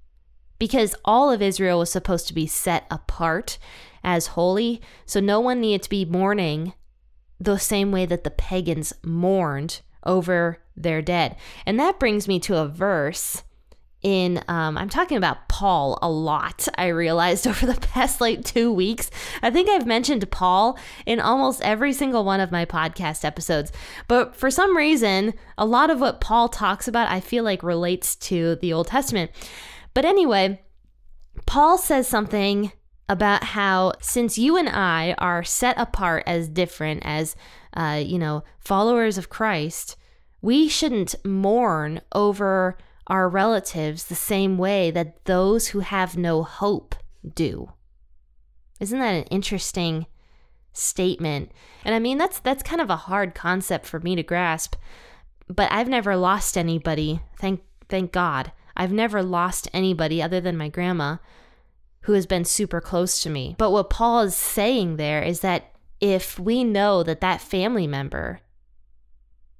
because 0.58 0.94
all 1.04 1.30
of 1.30 1.42
Israel 1.42 1.78
was 1.80 1.90
supposed 1.90 2.28
to 2.28 2.34
be 2.34 2.46
set 2.46 2.86
apart 2.90 3.58
as 4.04 4.28
holy. 4.28 4.80
So 5.06 5.20
no 5.20 5.40
one 5.40 5.60
needed 5.60 5.82
to 5.84 5.90
be 5.90 6.04
mourning 6.04 6.74
the 7.40 7.58
same 7.58 7.92
way 7.92 8.06
that 8.06 8.24
the 8.24 8.30
pagans 8.30 8.92
mourned 9.02 9.80
over 10.04 10.58
their 10.76 11.02
dead. 11.02 11.36
And 11.66 11.78
that 11.78 12.00
brings 12.00 12.28
me 12.28 12.40
to 12.40 12.56
a 12.56 12.68
verse 12.68 13.42
in 14.02 14.42
um, 14.48 14.78
i'm 14.78 14.88
talking 14.88 15.16
about 15.16 15.48
paul 15.48 15.98
a 16.02 16.08
lot 16.10 16.68
i 16.76 16.86
realized 16.86 17.46
over 17.48 17.66
the 17.66 17.80
past 17.80 18.20
like 18.20 18.44
two 18.44 18.72
weeks. 18.72 19.10
I 19.42 19.50
think 19.50 19.68
i've 19.68 19.86
mentioned 19.86 20.30
paul 20.30 20.78
in 21.06 21.20
almost 21.20 21.62
every 21.62 21.92
single 21.92 22.24
one 22.24 22.40
of 22.40 22.52
my 22.52 22.64
podcast 22.64 23.24
episodes. 23.24 23.72
But 24.06 24.36
for 24.36 24.50
some 24.50 24.76
reason 24.76 25.34
a 25.56 25.66
lot 25.66 25.90
of 25.90 26.00
what 26.00 26.20
paul 26.20 26.48
talks 26.48 26.86
about 26.86 27.10
i 27.10 27.20
feel 27.20 27.44
like 27.44 27.62
relates 27.62 28.14
to 28.16 28.56
the 28.56 28.72
old 28.72 28.88
testament. 28.88 29.30
But 29.94 30.04
anyway 30.04 30.62
paul 31.46 31.78
says 31.78 32.06
something 32.06 32.72
about 33.08 33.42
how 33.42 33.92
since 34.00 34.38
you 34.38 34.56
and 34.56 34.68
i 34.68 35.14
are 35.18 35.42
set 35.42 35.78
apart 35.78 36.22
as 36.26 36.48
different 36.48 37.02
as 37.04 37.34
uh, 37.74 38.02
you 38.04 38.18
know 38.18 38.44
followers 38.58 39.18
of 39.18 39.28
christ 39.28 39.96
we 40.40 40.68
shouldn't 40.68 41.14
mourn 41.24 42.00
over 42.12 42.76
our 43.08 43.28
relatives 43.28 44.04
the 44.04 44.14
same 44.14 44.58
way 44.58 44.90
that 44.90 45.24
those 45.24 45.68
who 45.68 45.80
have 45.80 46.16
no 46.16 46.42
hope 46.42 46.94
do. 47.34 47.72
Isn't 48.80 49.00
that 49.00 49.14
an 49.14 49.24
interesting 49.24 50.06
statement? 50.72 51.50
And 51.84 51.94
I 51.94 51.98
mean 51.98 52.18
that's 52.18 52.38
that's 52.38 52.62
kind 52.62 52.80
of 52.80 52.90
a 52.90 52.96
hard 52.96 53.34
concept 53.34 53.86
for 53.86 53.98
me 54.00 54.14
to 54.14 54.22
grasp, 54.22 54.76
but 55.48 55.70
I've 55.72 55.88
never 55.88 56.16
lost 56.16 56.56
anybody, 56.56 57.20
thank 57.38 57.62
thank 57.88 58.12
God. 58.12 58.52
I've 58.76 58.92
never 58.92 59.22
lost 59.22 59.68
anybody 59.72 60.22
other 60.22 60.40
than 60.40 60.56
my 60.56 60.68
grandma 60.68 61.16
who 62.02 62.12
has 62.12 62.26
been 62.26 62.44
super 62.44 62.80
close 62.80 63.22
to 63.22 63.30
me. 63.30 63.56
But 63.58 63.72
what 63.72 63.90
Paul 63.90 64.20
is 64.20 64.36
saying 64.36 64.96
there 64.96 65.22
is 65.22 65.40
that 65.40 65.72
if 66.00 66.38
we 66.38 66.62
know 66.62 67.02
that 67.02 67.20
that 67.20 67.40
family 67.40 67.86
member 67.86 68.40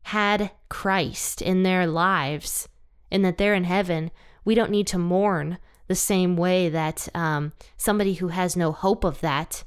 had 0.02 0.52
Christ 0.68 1.42
in 1.42 1.64
their 1.64 1.86
lives, 1.86 2.68
and 3.10 3.24
that 3.24 3.38
they're 3.38 3.54
in 3.54 3.64
heaven, 3.64 4.10
we 4.44 4.54
don't 4.54 4.70
need 4.70 4.86
to 4.88 4.98
mourn 4.98 5.58
the 5.88 5.94
same 5.94 6.36
way 6.36 6.68
that 6.68 7.08
um, 7.14 7.52
somebody 7.76 8.14
who 8.14 8.28
has 8.28 8.56
no 8.56 8.72
hope 8.72 9.04
of 9.04 9.20
that 9.20 9.64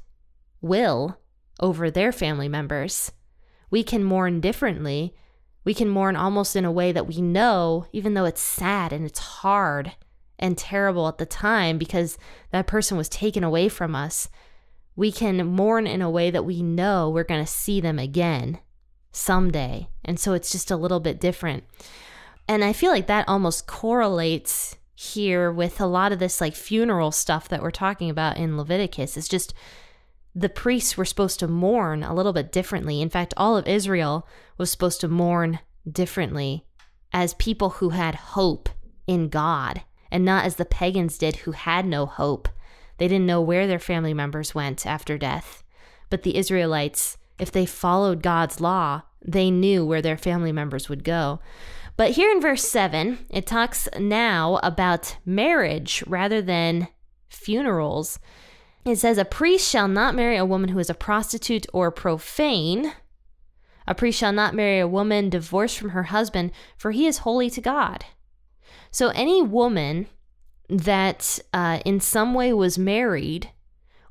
will 0.60 1.18
over 1.60 1.90
their 1.90 2.12
family 2.12 2.48
members. 2.48 3.12
We 3.70 3.82
can 3.82 4.04
mourn 4.04 4.40
differently. 4.40 5.14
We 5.64 5.74
can 5.74 5.88
mourn 5.88 6.16
almost 6.16 6.56
in 6.56 6.64
a 6.64 6.72
way 6.72 6.92
that 6.92 7.06
we 7.06 7.20
know, 7.20 7.86
even 7.92 8.14
though 8.14 8.24
it's 8.24 8.40
sad 8.40 8.92
and 8.92 9.04
it's 9.04 9.18
hard 9.18 9.92
and 10.38 10.58
terrible 10.58 11.06
at 11.08 11.18
the 11.18 11.26
time 11.26 11.78
because 11.78 12.18
that 12.50 12.66
person 12.66 12.96
was 12.96 13.08
taken 13.08 13.44
away 13.44 13.68
from 13.68 13.94
us. 13.94 14.28
We 14.96 15.12
can 15.12 15.46
mourn 15.46 15.86
in 15.86 16.02
a 16.02 16.10
way 16.10 16.30
that 16.30 16.44
we 16.44 16.62
know 16.62 17.08
we're 17.08 17.24
going 17.24 17.44
to 17.44 17.50
see 17.50 17.80
them 17.80 17.98
again 17.98 18.58
someday. 19.12 19.88
And 20.04 20.18
so 20.18 20.32
it's 20.32 20.50
just 20.50 20.70
a 20.70 20.76
little 20.76 21.00
bit 21.00 21.20
different. 21.20 21.64
And 22.48 22.64
I 22.64 22.72
feel 22.72 22.90
like 22.90 23.06
that 23.06 23.28
almost 23.28 23.66
correlates 23.66 24.76
here 24.94 25.50
with 25.50 25.80
a 25.80 25.86
lot 25.86 26.12
of 26.12 26.18
this 26.18 26.40
like 26.40 26.54
funeral 26.54 27.10
stuff 27.10 27.48
that 27.48 27.62
we're 27.62 27.70
talking 27.70 28.10
about 28.10 28.36
in 28.36 28.56
Leviticus. 28.56 29.16
It's 29.16 29.28
just 29.28 29.54
the 30.34 30.48
priests 30.48 30.96
were 30.96 31.04
supposed 31.04 31.38
to 31.40 31.48
mourn 31.48 32.02
a 32.02 32.14
little 32.14 32.32
bit 32.32 32.52
differently. 32.52 33.02
In 33.02 33.10
fact, 33.10 33.34
all 33.36 33.56
of 33.56 33.66
Israel 33.66 34.26
was 34.56 34.70
supposed 34.70 35.00
to 35.00 35.08
mourn 35.08 35.60
differently 35.90 36.64
as 37.12 37.34
people 37.34 37.70
who 37.70 37.90
had 37.90 38.14
hope 38.14 38.68
in 39.06 39.28
God 39.28 39.82
and 40.10 40.24
not 40.24 40.44
as 40.44 40.56
the 40.56 40.64
pagans 40.64 41.18
did 41.18 41.36
who 41.36 41.52
had 41.52 41.84
no 41.84 42.06
hope. 42.06 42.48
They 42.98 43.08
didn't 43.08 43.26
know 43.26 43.40
where 43.40 43.66
their 43.66 43.78
family 43.78 44.14
members 44.14 44.54
went 44.54 44.86
after 44.86 45.18
death. 45.18 45.64
But 46.10 46.22
the 46.22 46.36
Israelites, 46.36 47.16
if 47.38 47.50
they 47.50 47.66
followed 47.66 48.22
God's 48.22 48.60
law, 48.60 49.02
they 49.24 49.50
knew 49.50 49.84
where 49.84 50.02
their 50.02 50.18
family 50.18 50.52
members 50.52 50.88
would 50.88 51.04
go. 51.04 51.40
But 52.02 52.10
here 52.10 52.32
in 52.32 52.40
verse 52.40 52.68
7, 52.68 53.26
it 53.30 53.46
talks 53.46 53.88
now 53.96 54.58
about 54.64 55.18
marriage 55.24 56.02
rather 56.08 56.42
than 56.42 56.88
funerals. 57.28 58.18
It 58.84 58.96
says, 58.96 59.18
A 59.18 59.24
priest 59.24 59.70
shall 59.70 59.86
not 59.86 60.16
marry 60.16 60.36
a 60.36 60.44
woman 60.44 60.70
who 60.70 60.80
is 60.80 60.90
a 60.90 60.94
prostitute 60.94 61.64
or 61.72 61.92
profane. 61.92 62.92
A 63.86 63.94
priest 63.94 64.18
shall 64.18 64.32
not 64.32 64.52
marry 64.52 64.80
a 64.80 64.88
woman 64.88 65.30
divorced 65.30 65.78
from 65.78 65.90
her 65.90 66.02
husband, 66.02 66.50
for 66.76 66.90
he 66.90 67.06
is 67.06 67.18
holy 67.18 67.48
to 67.50 67.60
God. 67.60 68.04
So, 68.90 69.10
any 69.10 69.40
woman 69.40 70.08
that 70.68 71.38
uh, 71.54 71.78
in 71.84 72.00
some 72.00 72.34
way 72.34 72.52
was 72.52 72.76
married 72.76 73.50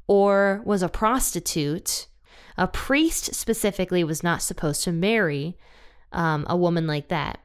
or 0.08 0.62
was 0.64 0.82
a 0.82 0.88
prostitute, 0.88 2.08
a 2.58 2.70
priest 2.70 3.36
specifically 3.36 4.06
was 4.06 4.24
not 4.24 4.42
supposed 4.42 4.82
to 4.86 4.94
marry 4.94 5.58
um, 6.14 6.46
a 6.48 6.56
woman 6.56 6.88
like 6.88 7.10
that. 7.10 7.41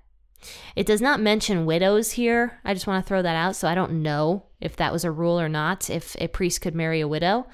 It 0.74 0.86
does 0.86 1.00
not 1.00 1.20
mention 1.20 1.66
widows 1.66 2.12
here. 2.12 2.58
I 2.64 2.74
just 2.74 2.86
want 2.86 3.04
to 3.04 3.08
throw 3.08 3.22
that 3.22 3.36
out. 3.36 3.56
So 3.56 3.68
I 3.68 3.74
don't 3.74 4.02
know 4.02 4.44
if 4.60 4.76
that 4.76 4.92
was 4.92 5.04
a 5.04 5.10
rule 5.10 5.40
or 5.40 5.48
not, 5.48 5.90
if 5.90 6.16
a 6.20 6.28
priest 6.28 6.60
could 6.60 6.74
marry 6.74 7.00
a 7.00 7.08
widow. 7.08 7.46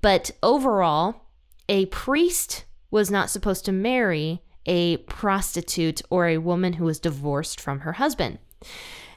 But 0.00 0.30
overall, 0.42 1.22
a 1.68 1.86
priest 1.86 2.64
was 2.90 3.10
not 3.10 3.30
supposed 3.30 3.64
to 3.66 3.72
marry 3.72 4.42
a 4.66 4.98
prostitute 4.98 6.02
or 6.10 6.26
a 6.26 6.38
woman 6.38 6.74
who 6.74 6.84
was 6.84 6.98
divorced 6.98 7.60
from 7.60 7.80
her 7.80 7.94
husband. 7.94 8.38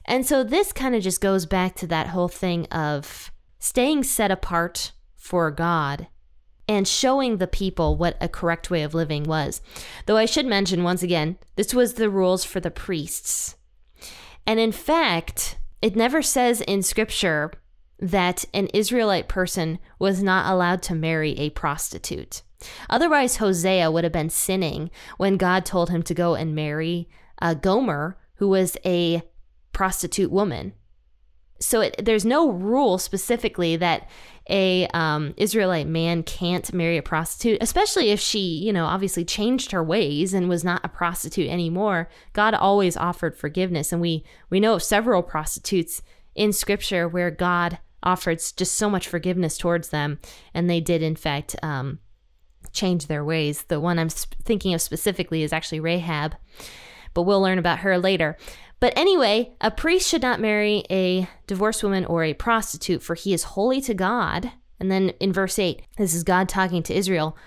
And 0.05 0.25
so 0.25 0.43
this 0.43 0.71
kind 0.71 0.95
of 0.95 1.03
just 1.03 1.21
goes 1.21 1.45
back 1.45 1.75
to 1.75 1.88
that 1.88 2.07
whole 2.07 2.27
thing 2.27 2.65
of 2.67 3.31
staying 3.60 4.03
set 4.03 4.31
apart 4.31 4.91
for 5.15 5.51
God 5.51 6.07
and 6.68 6.88
showing 6.88 7.38
the 7.38 7.48
people 7.48 7.96
what 7.96 8.18
a 8.22 8.30
correct 8.30 8.70
way 8.70 8.84
of 8.84 8.94
living 8.94 9.24
was. 9.24 9.62
Though 10.06 10.18
I 10.18 10.25
should 10.25 10.46
mention 10.46 10.84
once 10.84 11.03
again, 11.03 11.38
this 11.56 11.74
was 11.74 11.94
the 11.94 12.10
rules 12.10 12.44
for 12.44 12.60
the 12.60 12.72
priests. 12.72 13.56
And 14.46 14.60
in 14.60 14.72
fact, 14.72 15.58
it 15.82 15.96
never 15.96 16.22
says 16.22 16.62
in 16.62 16.84
scripture 16.84 17.51
that 18.00 18.46
an 18.53 18.68
Israelite 18.74 19.27
person 19.27 19.80
was 20.00 20.24
not 20.24 20.51
allowed 20.51 20.82
to 20.84 20.96
marry 20.96 21.38
a 21.38 21.51
prostitute. 21.51 22.41
Otherwise, 22.89 23.38
Hosea 23.38 23.91
would 23.91 24.03
have 24.03 24.13
been 24.13 24.30
sinning 24.30 24.91
when 25.18 25.38
God 25.38 25.65
told 25.65 25.89
him 25.89 26.03
to 26.03 26.13
go 26.13 26.36
and 26.36 26.56
marry 26.56 27.10
uh, 27.41 27.53
Gomer, 27.53 28.18
who 28.36 28.50
was 28.50 28.77
a 28.86 29.24
prostitute 29.74 30.32
woman. 30.32 30.74
So 31.60 31.82
it, 31.82 31.96
there's 32.03 32.25
no 32.25 32.50
rule 32.50 32.98
specifically 32.98 33.75
that 33.77 34.10
a 34.51 34.86
um, 34.88 35.34
Israelite 35.38 35.88
man 35.88 36.24
can't 36.24 36.74
marry 36.74 36.98
a 36.98 37.01
prostitute, 37.01 37.58
especially 37.62 38.10
if 38.10 38.20
she, 38.20 38.39
you 38.39 38.74
know, 38.74 38.86
obviously 38.86 39.24
changed 39.24 39.72
her 39.72 39.84
ways 39.84 40.34
and 40.34 40.50
was 40.50 40.63
not 40.63 40.84
a 40.84 40.89
prostitute 40.89 41.50
anymore. 41.50 42.10
God 42.34 42.53
always 42.53 42.98
offered 42.98 43.38
forgiveness, 43.38 43.91
and 43.91 44.01
we 44.01 44.25
we 44.50 44.60
know 44.60 44.75
of 44.75 44.84
several 44.84 45.24
prostitutes 45.24 46.01
in 46.36 46.53
Scripture 46.53 47.08
where 47.08 47.31
God 47.31 47.79
offered 48.03 48.41
just 48.55 48.75
so 48.75 48.89
much 48.89 49.08
forgiveness 49.08 49.58
towards 49.58 49.89
them, 49.89 50.20
and 50.53 50.70
they 50.70 50.81
did 50.81 51.01
in 51.01 51.15
fact 51.15 51.55
um, 51.63 52.00
change 52.74 53.08
their 53.08 53.24
ways. 53.24 53.63
The 53.63 53.79
one 53.79 53.98
I'm 53.98 54.10
thinking 54.10 54.74
of 54.74 54.81
specifically 54.81 55.43
is 55.43 55.53
actually 55.53 55.79
Rahab, 55.79 56.36
but 57.13 57.24
we'll 57.24 57.41
learn 57.41 57.60
about 57.60 57.80
her 57.80 57.98
later. 57.98 58.38
But 58.80 58.98
anyway, 58.98 59.53
a 59.62 59.70
priest 59.70 60.10
should 60.10 60.24
not 60.24 60.39
marry 60.39 60.84
a 60.89 61.30
divorced 61.46 61.84
woman 61.84 62.03
or 62.06 62.24
a 62.24 62.34
prostitute, 62.34 63.03
for 63.03 63.15
he 63.15 63.34
is 63.34 63.44
holy 63.44 63.80
to 63.82 63.94
God. 63.94 64.51
And 64.80 64.91
then 64.91 65.10
in 65.20 65.32
verse 65.32 65.60
8, 65.60 65.84
this 65.98 66.15
is 66.15 66.24
God 66.24 66.50
talking 66.50 66.82
to 66.84 66.96
Israel. 66.96 67.38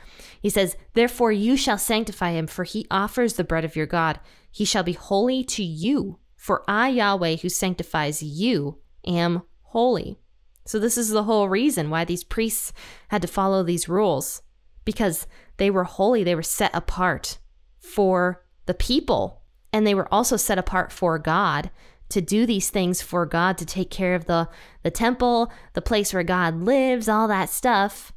He 0.40 0.48
says, 0.48 0.76
Therefore 0.92 1.32
you 1.32 1.56
shall 1.56 1.78
sanctify 1.78 2.32
him, 2.32 2.46
for 2.46 2.62
he 2.62 2.86
offers 2.90 3.34
the 3.34 3.44
bread 3.44 3.64
of 3.64 3.74
your 3.74 3.86
God. 3.86 4.20
He 4.52 4.64
shall 4.64 4.84
be 4.84 4.92
holy 4.92 5.42
to 5.44 5.64
you, 5.64 6.18
for 6.36 6.62
I, 6.68 6.90
Yahweh, 6.90 7.36
who 7.36 7.48
sanctifies 7.48 8.22
you, 8.22 8.78
am 9.04 9.42
holy. 9.62 10.20
So, 10.66 10.78
this 10.78 10.96
is 10.96 11.10
the 11.10 11.24
whole 11.24 11.48
reason 11.48 11.90
why 11.90 12.04
these 12.04 12.24
priests 12.24 12.72
had 13.08 13.22
to 13.22 13.28
follow 13.28 13.62
these 13.62 13.88
rules, 13.88 14.42
because 14.84 15.26
they 15.56 15.70
were 15.70 15.84
holy, 15.84 16.22
they 16.22 16.34
were 16.34 16.42
set 16.42 16.70
apart 16.74 17.38
for 17.78 18.44
the 18.66 18.74
people 18.74 19.43
and 19.74 19.86
they 19.86 19.94
were 19.94 20.08
also 20.14 20.36
set 20.36 20.56
apart 20.56 20.90
for 20.92 21.18
God 21.18 21.70
to 22.08 22.20
do 22.20 22.46
these 22.46 22.70
things 22.70 23.02
for 23.02 23.26
God 23.26 23.58
to 23.58 23.66
take 23.66 23.90
care 23.90 24.14
of 24.14 24.24
the 24.24 24.48
the 24.82 24.90
temple, 24.90 25.52
the 25.72 25.82
place 25.82 26.14
where 26.14 26.22
God 26.22 26.62
lives, 26.62 27.08
all 27.08 27.28
that 27.28 27.50
stuff 27.50 28.12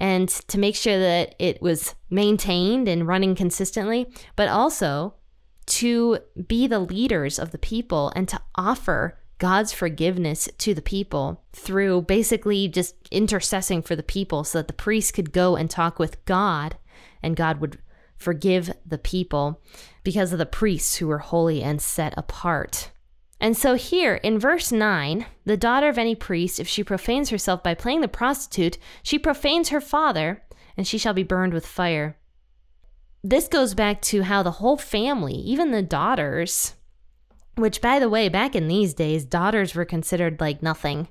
and 0.00 0.30
to 0.30 0.58
make 0.58 0.74
sure 0.74 0.98
that 0.98 1.34
it 1.38 1.60
was 1.60 1.94
maintained 2.08 2.88
and 2.88 3.06
running 3.06 3.34
consistently, 3.34 4.06
but 4.34 4.48
also 4.48 5.12
to 5.66 6.18
be 6.48 6.66
the 6.66 6.78
leaders 6.80 7.38
of 7.38 7.50
the 7.50 7.58
people 7.58 8.10
and 8.16 8.26
to 8.26 8.40
offer 8.54 9.18
God's 9.36 9.72
forgiveness 9.72 10.48
to 10.56 10.72
the 10.72 10.80
people 10.80 11.44
through 11.52 12.02
basically 12.02 12.66
just 12.66 12.94
intercessing 13.10 13.84
for 13.84 13.94
the 13.94 14.02
people 14.02 14.42
so 14.42 14.58
that 14.58 14.68
the 14.68 14.72
priest 14.72 15.12
could 15.12 15.32
go 15.32 15.54
and 15.54 15.68
talk 15.68 15.98
with 15.98 16.24
God 16.24 16.78
and 17.22 17.36
God 17.36 17.60
would 17.60 17.78
forgive 18.20 18.70
the 18.86 18.98
people 18.98 19.60
because 20.04 20.32
of 20.32 20.38
the 20.38 20.46
priests 20.46 20.96
who 20.96 21.08
were 21.08 21.18
holy 21.18 21.62
and 21.62 21.80
set 21.80 22.14
apart. 22.16 22.90
And 23.40 23.56
so 23.56 23.74
here 23.74 24.16
in 24.16 24.38
verse 24.38 24.70
9, 24.70 25.24
the 25.46 25.56
daughter 25.56 25.88
of 25.88 25.96
any 25.96 26.14
priest, 26.14 26.60
if 26.60 26.68
she 26.68 26.84
profanes 26.84 27.30
herself 27.30 27.62
by 27.62 27.74
playing 27.74 28.02
the 28.02 28.08
prostitute, 28.08 28.76
she 29.02 29.18
profanes 29.18 29.70
her 29.70 29.80
father, 29.80 30.42
and 30.76 30.86
she 30.86 30.98
shall 30.98 31.14
be 31.14 31.22
burned 31.22 31.54
with 31.54 31.66
fire. 31.66 32.18
This 33.24 33.48
goes 33.48 33.74
back 33.74 34.02
to 34.02 34.22
how 34.22 34.42
the 34.42 34.50
whole 34.52 34.76
family, 34.76 35.34
even 35.34 35.70
the 35.70 35.82
daughters, 35.82 36.74
which 37.56 37.80
by 37.80 37.98
the 37.98 38.08
way, 38.10 38.28
back 38.28 38.54
in 38.54 38.68
these 38.68 38.92
days, 38.92 39.24
daughters 39.24 39.74
were 39.74 39.86
considered 39.86 40.40
like 40.40 40.62
nothing. 40.62 41.08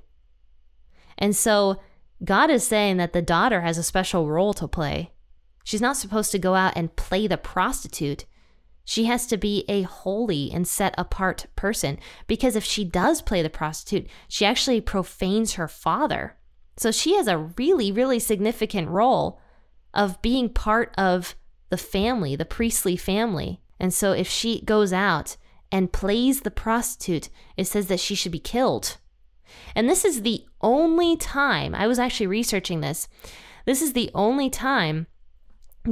And 1.18 1.34
so 1.34 1.80
God 2.22 2.50
is 2.50 2.66
saying 2.66 2.98
that 2.98 3.12
the 3.12 3.22
daughter 3.22 3.62
has 3.62 3.78
a 3.78 3.82
special 3.82 4.28
role 4.28 4.54
to 4.54 4.68
play. 4.68 5.10
She's 5.64 5.80
not 5.80 5.96
supposed 5.96 6.32
to 6.32 6.38
go 6.38 6.54
out 6.54 6.72
and 6.76 6.96
play 6.96 7.26
the 7.26 7.38
prostitute. 7.38 8.24
She 8.84 9.04
has 9.04 9.26
to 9.26 9.36
be 9.36 9.64
a 9.68 9.82
holy 9.82 10.50
and 10.52 10.66
set 10.66 10.94
apart 10.98 11.46
person 11.54 11.98
because 12.26 12.56
if 12.56 12.64
she 12.64 12.84
does 12.84 13.22
play 13.22 13.42
the 13.42 13.50
prostitute, 13.50 14.08
she 14.26 14.44
actually 14.44 14.80
profanes 14.80 15.54
her 15.54 15.68
father. 15.68 16.36
So 16.76 16.90
she 16.90 17.14
has 17.16 17.28
a 17.28 17.38
really, 17.38 17.92
really 17.92 18.18
significant 18.18 18.88
role 18.88 19.40
of 19.92 20.20
being 20.22 20.48
part 20.48 20.94
of 20.96 21.36
the 21.68 21.76
family, 21.76 22.36
the 22.36 22.44
priestly 22.44 22.96
family. 22.96 23.60
And 23.78 23.92
so 23.94 24.12
if 24.12 24.28
she 24.28 24.62
goes 24.62 24.92
out 24.92 25.36
and 25.70 25.92
plays 25.92 26.40
the 26.40 26.50
prostitute, 26.50 27.28
it 27.56 27.66
says 27.66 27.86
that 27.86 28.00
she 28.00 28.14
should 28.14 28.32
be 28.32 28.40
killed. 28.40 28.96
And 29.74 29.88
this 29.88 30.04
is 30.04 30.22
the 30.22 30.44
only 30.60 31.16
time, 31.16 31.74
I 31.74 31.86
was 31.86 31.98
actually 31.98 32.28
researching 32.28 32.80
this, 32.80 33.08
this 33.66 33.82
is 33.82 33.92
the 33.92 34.10
only 34.14 34.50
time 34.50 35.06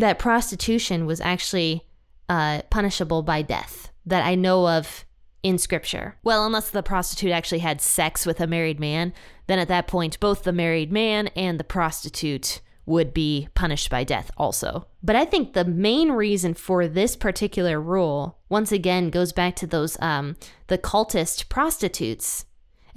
that 0.00 0.18
prostitution 0.18 1.06
was 1.06 1.20
actually 1.20 1.84
uh, 2.28 2.62
punishable 2.70 3.22
by 3.22 3.42
death 3.42 3.90
that 4.06 4.24
I 4.24 4.34
know 4.34 4.68
of 4.68 5.04
in 5.42 5.58
scripture. 5.58 6.16
Well, 6.22 6.44
unless 6.44 6.70
the 6.70 6.82
prostitute 6.82 7.30
actually 7.30 7.60
had 7.60 7.80
sex 7.80 8.26
with 8.26 8.40
a 8.40 8.46
married 8.46 8.80
man, 8.80 9.12
then 9.46 9.58
at 9.58 9.68
that 9.68 9.86
point, 9.86 10.20
both 10.20 10.42
the 10.42 10.52
married 10.52 10.92
man 10.92 11.28
and 11.28 11.58
the 11.58 11.64
prostitute 11.64 12.60
would 12.86 13.12
be 13.12 13.48
punished 13.54 13.90
by 13.90 14.02
death 14.02 14.30
also. 14.38 14.86
But 15.02 15.14
I 15.14 15.26
think 15.26 15.52
the 15.52 15.64
main 15.64 16.10
reason 16.12 16.54
for 16.54 16.88
this 16.88 17.16
particular 17.16 17.80
rule, 17.80 18.38
once 18.48 18.72
again, 18.72 19.10
goes 19.10 19.32
back 19.32 19.56
to 19.56 19.66
those 19.66 20.00
um, 20.00 20.36
the 20.68 20.78
cultist 20.78 21.48
prostitutes. 21.48 22.46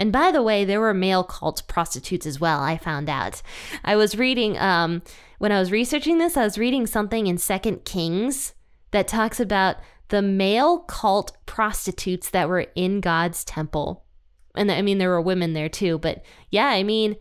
And 0.02 0.12
by 0.12 0.32
the 0.32 0.42
way, 0.42 0.66
there 0.66 0.80
were 0.80 0.96
male 0.96 1.24
cult 1.24 1.62
prostitutes 1.68 2.26
as 2.26 2.40
well. 2.40 2.60
I 2.60 2.76
found 2.76 3.08
out. 3.08 3.44
I 3.86 3.96
was 3.96 4.18
reading 4.18 4.58
um, 4.58 5.04
when 5.38 5.52
I 5.52 5.60
was 5.60 5.72
researching 5.72 6.18
this, 6.18 6.36
I 6.36 6.44
was 6.44 6.58
reading 6.58 6.88
something 6.88 7.28
in 7.28 7.38
Second 7.38 7.86
Kings 7.86 8.56
that 8.90 9.08
talks 9.08 9.40
about 9.40 9.76
the 10.08 10.24
male 10.24 10.80
cult 10.80 11.38
prostitutes 11.46 12.32
that 12.32 12.50
were 12.50 12.66
in 12.74 13.00
God's 13.00 13.44
temple. 13.44 14.04
And 14.56 14.72
I 14.72 14.82
mean, 14.82 14.98
there 14.98 15.10
were 15.10 15.22
women 15.22 15.54
there 15.54 15.70
too, 15.70 16.00
but 16.00 16.26
yeah, 16.50 16.70
I 16.70 16.82
mean, 16.82 17.16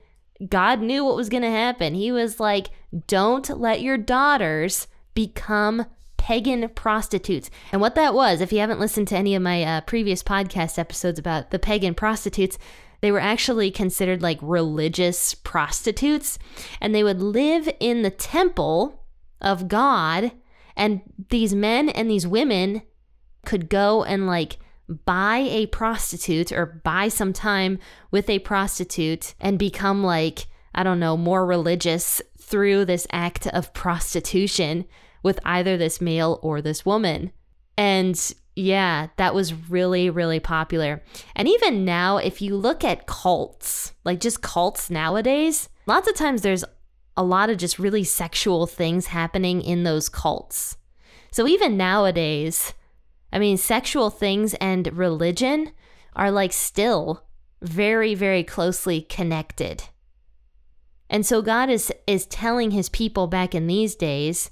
God 0.49 0.81
knew 0.81 1.05
what 1.05 1.16
was 1.16 1.29
going 1.29 1.43
to 1.43 1.51
happen. 1.51 1.93
He 1.93 2.11
was 2.11 2.40
like, 2.40 2.71
don't 3.07 3.61
let 3.61 3.83
your 3.83 3.99
daughters 3.99 4.88
become 5.12 5.85
pagan 6.20 6.68
prostitutes. 6.74 7.50
And 7.72 7.80
what 7.80 7.94
that 7.94 8.12
was, 8.12 8.42
if 8.42 8.52
you 8.52 8.59
haven't 8.59 8.78
listened 8.78 9.09
to 9.09 9.16
any 9.16 9.35
of 9.35 9.42
my 9.42 9.62
uh, 9.62 9.80
previous 9.80 10.22
podcast 10.22 10.78
episodes 10.78 11.18
about 11.18 11.50
the 11.50 11.59
pagan 11.59 11.94
prostitutes, 11.94 12.59
they 13.00 13.11
were 13.11 13.20
actually 13.20 13.70
considered 13.70 14.20
like 14.20 14.38
religious 14.42 15.33
prostitutes, 15.33 16.38
and 16.78 16.94
they 16.94 17.02
would 17.02 17.22
live 17.22 17.70
in 17.80 18.02
the 18.02 18.11
temple 18.11 19.02
of 19.40 19.66
God. 19.66 20.33
And 20.76 21.00
these 21.30 21.54
men 21.54 21.88
and 21.88 22.11
these 22.11 22.26
women 22.26 22.83
could 23.46 23.70
go 23.70 24.04
and 24.04 24.26
like 24.26 24.59
buy 25.06 25.38
a 25.38 25.68
prostitute 25.68 26.52
or 26.52 26.83
buy 26.85 27.09
some 27.09 27.33
time 27.33 27.78
with 28.11 28.28
a 28.28 28.40
prostitute 28.40 29.35
and 29.40 29.59
become 29.59 30.04
like, 30.04 30.48
I 30.74 30.83
don't 30.83 31.00
know, 31.00 31.16
more 31.16 31.46
religious 31.46 32.20
through 32.38 32.85
this 32.85 33.06
act 33.11 33.46
of 33.46 33.72
prostitution 33.72 34.85
with 35.22 35.38
either 35.44 35.76
this 35.76 36.00
male 36.00 36.38
or 36.42 36.61
this 36.61 36.85
woman. 36.87 37.33
And 37.76 38.18
yeah, 38.56 39.09
that 39.16 39.35
was 39.35 39.54
really, 39.54 40.11
really 40.11 40.40
popular. 40.40 41.02
And 41.35 41.48
even 41.48 41.85
now, 41.85 42.18
if 42.18 42.42
you 42.42 42.56
look 42.56 42.85
at 42.85 43.06
cults, 43.06 43.92
like 44.04 44.20
just 44.20 44.42
cults 44.42 44.90
nowadays, 44.90 45.68
lots 45.87 46.09
of 46.09 46.14
times 46.14 46.42
there's 46.42 46.64
a 47.16 47.22
lot 47.24 47.50
of 47.50 47.59
just 47.59 47.78
really 47.78 48.04
sexual 48.04 48.66
things 48.66 49.09
happening 49.09 49.62
in 49.62 49.85
those 49.85 50.09
cults. 50.09 50.76
So 51.33 51.46
even 51.46 51.76
nowadays, 51.76 52.74
I 53.33 53.38
mean, 53.38 53.56
sexual 53.56 54.11
things 54.11 54.54
and 54.54 54.96
religion 54.96 55.72
are 56.16 56.30
like 56.30 56.52
still 56.52 57.24
very, 57.62 58.14
very 58.14 58.42
closely 58.42 59.02
connected. 59.02 59.85
And 61.09 61.26
so 61.26 61.42
God 61.42 61.70
is 61.70 61.92
is 62.06 62.26
telling 62.26 62.70
his 62.70 62.88
people 62.88 63.26
back 63.26 63.54
in 63.54 63.66
these 63.66 63.94
days 63.96 64.50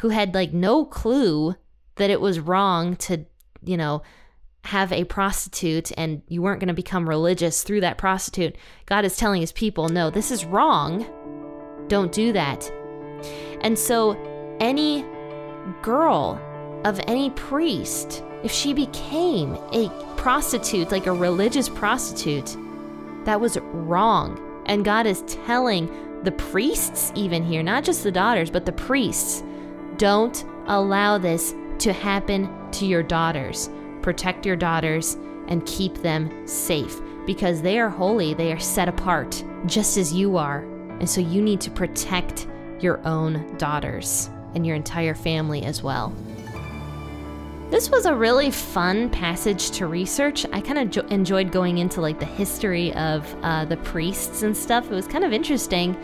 who 0.00 0.10
had 0.10 0.34
like 0.34 0.52
no 0.52 0.84
clue 0.84 1.54
that 1.96 2.10
it 2.10 2.20
was 2.20 2.40
wrong 2.40 2.96
to 2.96 3.24
you 3.62 3.76
know, 3.76 4.02
have 4.64 4.92
a 4.92 5.04
prostitute 5.04 5.90
and 5.96 6.22
you 6.28 6.42
weren't 6.42 6.60
going 6.60 6.68
to 6.68 6.74
become 6.74 7.08
religious 7.08 7.62
through 7.62 7.80
that 7.80 7.98
prostitute. 7.98 8.56
God 8.86 9.04
is 9.04 9.16
telling 9.16 9.40
his 9.40 9.52
people, 9.52 9.88
no, 9.88 10.10
this 10.10 10.30
is 10.30 10.44
wrong. 10.44 11.06
Don't 11.88 12.12
do 12.12 12.32
that. 12.32 12.70
And 13.62 13.78
so, 13.78 14.12
any 14.60 15.04
girl 15.82 16.40
of 16.84 17.00
any 17.06 17.30
priest, 17.30 18.22
if 18.42 18.52
she 18.52 18.72
became 18.72 19.54
a 19.72 19.90
prostitute, 20.16 20.90
like 20.90 21.06
a 21.06 21.12
religious 21.12 21.68
prostitute, 21.68 22.56
that 23.24 23.40
was 23.40 23.58
wrong. 23.58 24.62
And 24.66 24.84
God 24.84 25.06
is 25.06 25.22
telling 25.22 26.22
the 26.22 26.32
priests, 26.32 27.12
even 27.14 27.42
here, 27.42 27.62
not 27.62 27.84
just 27.84 28.02
the 28.02 28.12
daughters, 28.12 28.50
but 28.50 28.66
the 28.66 28.72
priests, 28.72 29.42
don't 30.00 30.46
allow 30.66 31.18
this 31.18 31.54
to 31.78 31.92
happen 31.92 32.48
to 32.70 32.86
your 32.86 33.02
daughters. 33.02 33.68
Protect 34.00 34.46
your 34.46 34.56
daughters 34.56 35.18
and 35.48 35.66
keep 35.66 35.94
them 35.98 36.46
safe 36.48 36.98
because 37.26 37.60
they 37.60 37.78
are 37.78 37.90
holy, 37.90 38.32
they 38.32 38.50
are 38.50 38.58
set 38.58 38.88
apart, 38.88 39.44
just 39.66 39.98
as 39.98 40.10
you 40.10 40.38
are. 40.38 40.60
And 41.00 41.08
so 41.08 41.20
you 41.20 41.42
need 41.42 41.60
to 41.60 41.70
protect 41.70 42.48
your 42.80 43.06
own 43.06 43.58
daughters 43.58 44.30
and 44.54 44.66
your 44.66 44.74
entire 44.74 45.14
family 45.14 45.64
as 45.64 45.82
well. 45.82 46.14
This 47.70 47.88
was 47.88 48.04
a 48.04 48.12
really 48.12 48.50
fun 48.50 49.08
passage 49.10 49.70
to 49.72 49.86
research. 49.86 50.44
I 50.52 50.60
kind 50.60 50.76
of 50.76 50.90
jo- 50.90 51.06
enjoyed 51.08 51.52
going 51.52 51.78
into 51.78 52.00
like 52.00 52.18
the 52.18 52.24
history 52.24 52.92
of 52.94 53.32
uh, 53.42 53.64
the 53.64 53.76
priests 53.76 54.42
and 54.42 54.56
stuff. 54.56 54.90
It 54.90 54.94
was 54.94 55.06
kind 55.06 55.22
of 55.22 55.32
interesting 55.32 55.96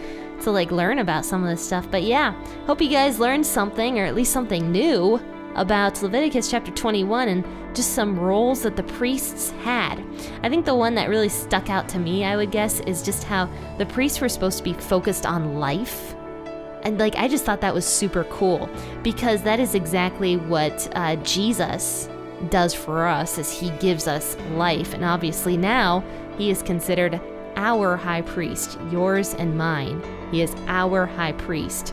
to 0.43 0.53
like 0.53 0.71
learn 0.71 1.01
about 1.01 1.25
some 1.25 1.43
of 1.43 1.51
this 1.51 1.67
stuff. 1.67 1.91
But 1.91 2.05
yeah, 2.05 2.41
hope 2.67 2.81
you 2.81 2.89
guys 2.89 3.19
learned 3.19 3.45
something 3.45 3.99
or 3.99 4.05
at 4.05 4.15
least 4.15 4.33
something 4.33 4.71
new 4.71 5.21
about 5.57 6.01
Leviticus 6.01 6.49
chapter 6.49 6.71
21 6.71 7.29
and 7.31 7.45
just 7.75 7.95
some 7.95 8.17
roles 8.17 8.63
that 8.63 8.77
the 8.77 8.85
priests 8.85 9.51
had. 9.65 10.05
I 10.45 10.49
think 10.49 10.67
the 10.67 10.75
one 10.77 10.95
that 10.95 11.09
really 11.09 11.29
stuck 11.29 11.69
out 11.69 11.89
to 11.89 11.99
me, 11.99 12.25
I 12.25 12.37
would 12.37 12.53
guess, 12.53 12.79
is 12.81 13.03
just 13.03 13.25
how 13.25 13.51
the 13.77 13.87
priests 13.87 14.21
were 14.21 14.29
supposed 14.29 14.59
to 14.59 14.65
be 14.65 14.75
focused 14.75 15.27
on 15.27 15.57
life 15.57 16.15
and 16.87 16.99
like 16.99 17.17
I 17.17 17.27
just 17.27 17.45
thought 17.45 17.61
that 17.63 17.75
was 17.75 17.85
super 17.85 18.25
cool 18.25 18.71
because 19.03 19.43
that 19.43 19.59
is 19.59 19.75
exactly 19.75 20.37
what 20.37 20.89
uh, 20.95 21.17
Jesus 21.17 22.09
does 22.49 22.75
for 22.75 23.07
us 23.07 23.39
as 23.39 23.51
he 23.51 23.71
gives 23.79 24.07
us 24.07 24.37
life. 24.53 24.95
And 24.95 25.05
obviously 25.05 25.57
now 25.57 26.05
he 26.39 26.49
is 26.49 26.63
considered 26.63 27.21
our 27.57 27.97
high 27.97 28.23
priest 28.23 28.79
yours 28.93 29.35
and 29.35 29.59
mine. 29.59 30.01
He 30.31 30.43
is 30.43 30.55
our 30.69 31.07
high 31.07 31.33
priest. 31.33 31.93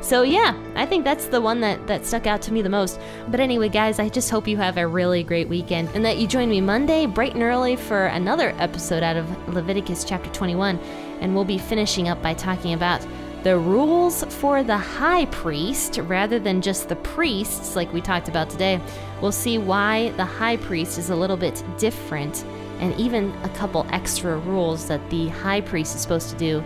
So 0.00 0.22
yeah 0.22 0.58
i 0.76 0.86
think 0.86 1.04
that's 1.04 1.26
the 1.26 1.40
one 1.40 1.60
that 1.60 1.86
that 1.86 2.06
stuck 2.06 2.26
out 2.26 2.40
to 2.42 2.52
me 2.52 2.62
the 2.62 2.68
most. 2.68 3.00
But 3.28 3.40
anyway 3.40 3.68
guys 3.68 3.98
i 3.98 4.08
just 4.08 4.30
hope 4.30 4.46
you 4.46 4.56
have 4.56 4.76
a 4.76 4.86
really 4.86 5.22
great 5.24 5.48
weekend 5.48 5.90
and 5.94 6.04
that 6.04 6.18
you 6.18 6.26
join 6.26 6.48
me 6.48 6.60
monday 6.60 7.04
bright 7.04 7.34
and 7.34 7.42
early 7.42 7.76
for 7.76 8.06
another 8.06 8.54
episode 8.58 9.02
out 9.02 9.16
of 9.16 9.54
leviticus 9.54 10.04
chapter 10.04 10.30
21 10.30 10.78
and 11.20 11.34
we'll 11.34 11.44
be 11.44 11.58
finishing 11.58 12.08
up 12.08 12.20
by 12.22 12.32
talking 12.32 12.72
about 12.72 13.06
the 13.42 13.58
rules 13.58 14.24
for 14.24 14.62
the 14.62 14.76
high 14.76 15.26
priest 15.26 15.98
rather 16.02 16.38
than 16.38 16.60
just 16.60 16.88
the 16.88 16.96
priests, 16.96 17.76
like 17.76 17.92
we 17.92 18.00
talked 18.00 18.28
about 18.28 18.50
today. 18.50 18.80
We'll 19.20 19.32
see 19.32 19.58
why 19.58 20.10
the 20.12 20.24
high 20.24 20.56
priest 20.56 20.98
is 20.98 21.10
a 21.10 21.16
little 21.16 21.36
bit 21.36 21.62
different 21.78 22.44
and 22.80 22.98
even 22.98 23.32
a 23.42 23.48
couple 23.50 23.86
extra 23.90 24.38
rules 24.38 24.88
that 24.88 25.08
the 25.10 25.28
high 25.28 25.60
priest 25.60 25.94
is 25.94 26.00
supposed 26.00 26.30
to 26.30 26.36
do 26.36 26.62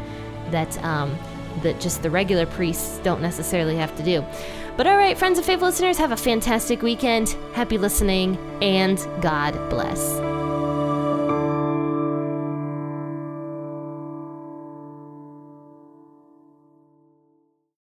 that 0.51 0.83
um, 0.85 1.17
that 1.63 1.81
just 1.81 2.03
the 2.03 2.11
regular 2.11 2.47
priests 2.47 2.99
don't 2.99 3.21
necessarily 3.21 3.77
have 3.77 3.97
to 3.97 4.03
do. 4.03 4.25
But 4.77 4.87
all 4.87 4.97
right, 4.97 5.17
friends 5.17 5.39
and 5.39 5.47
faithful 5.47 5.69
listeners, 5.69 5.99
have 5.99 6.11
a 6.11 6.17
fantastic 6.17 6.83
weekend. 6.83 7.37
Happy 7.53 7.79
listening, 7.79 8.37
and 8.61 8.99
God 9.21 9.55
bless. 9.71 10.24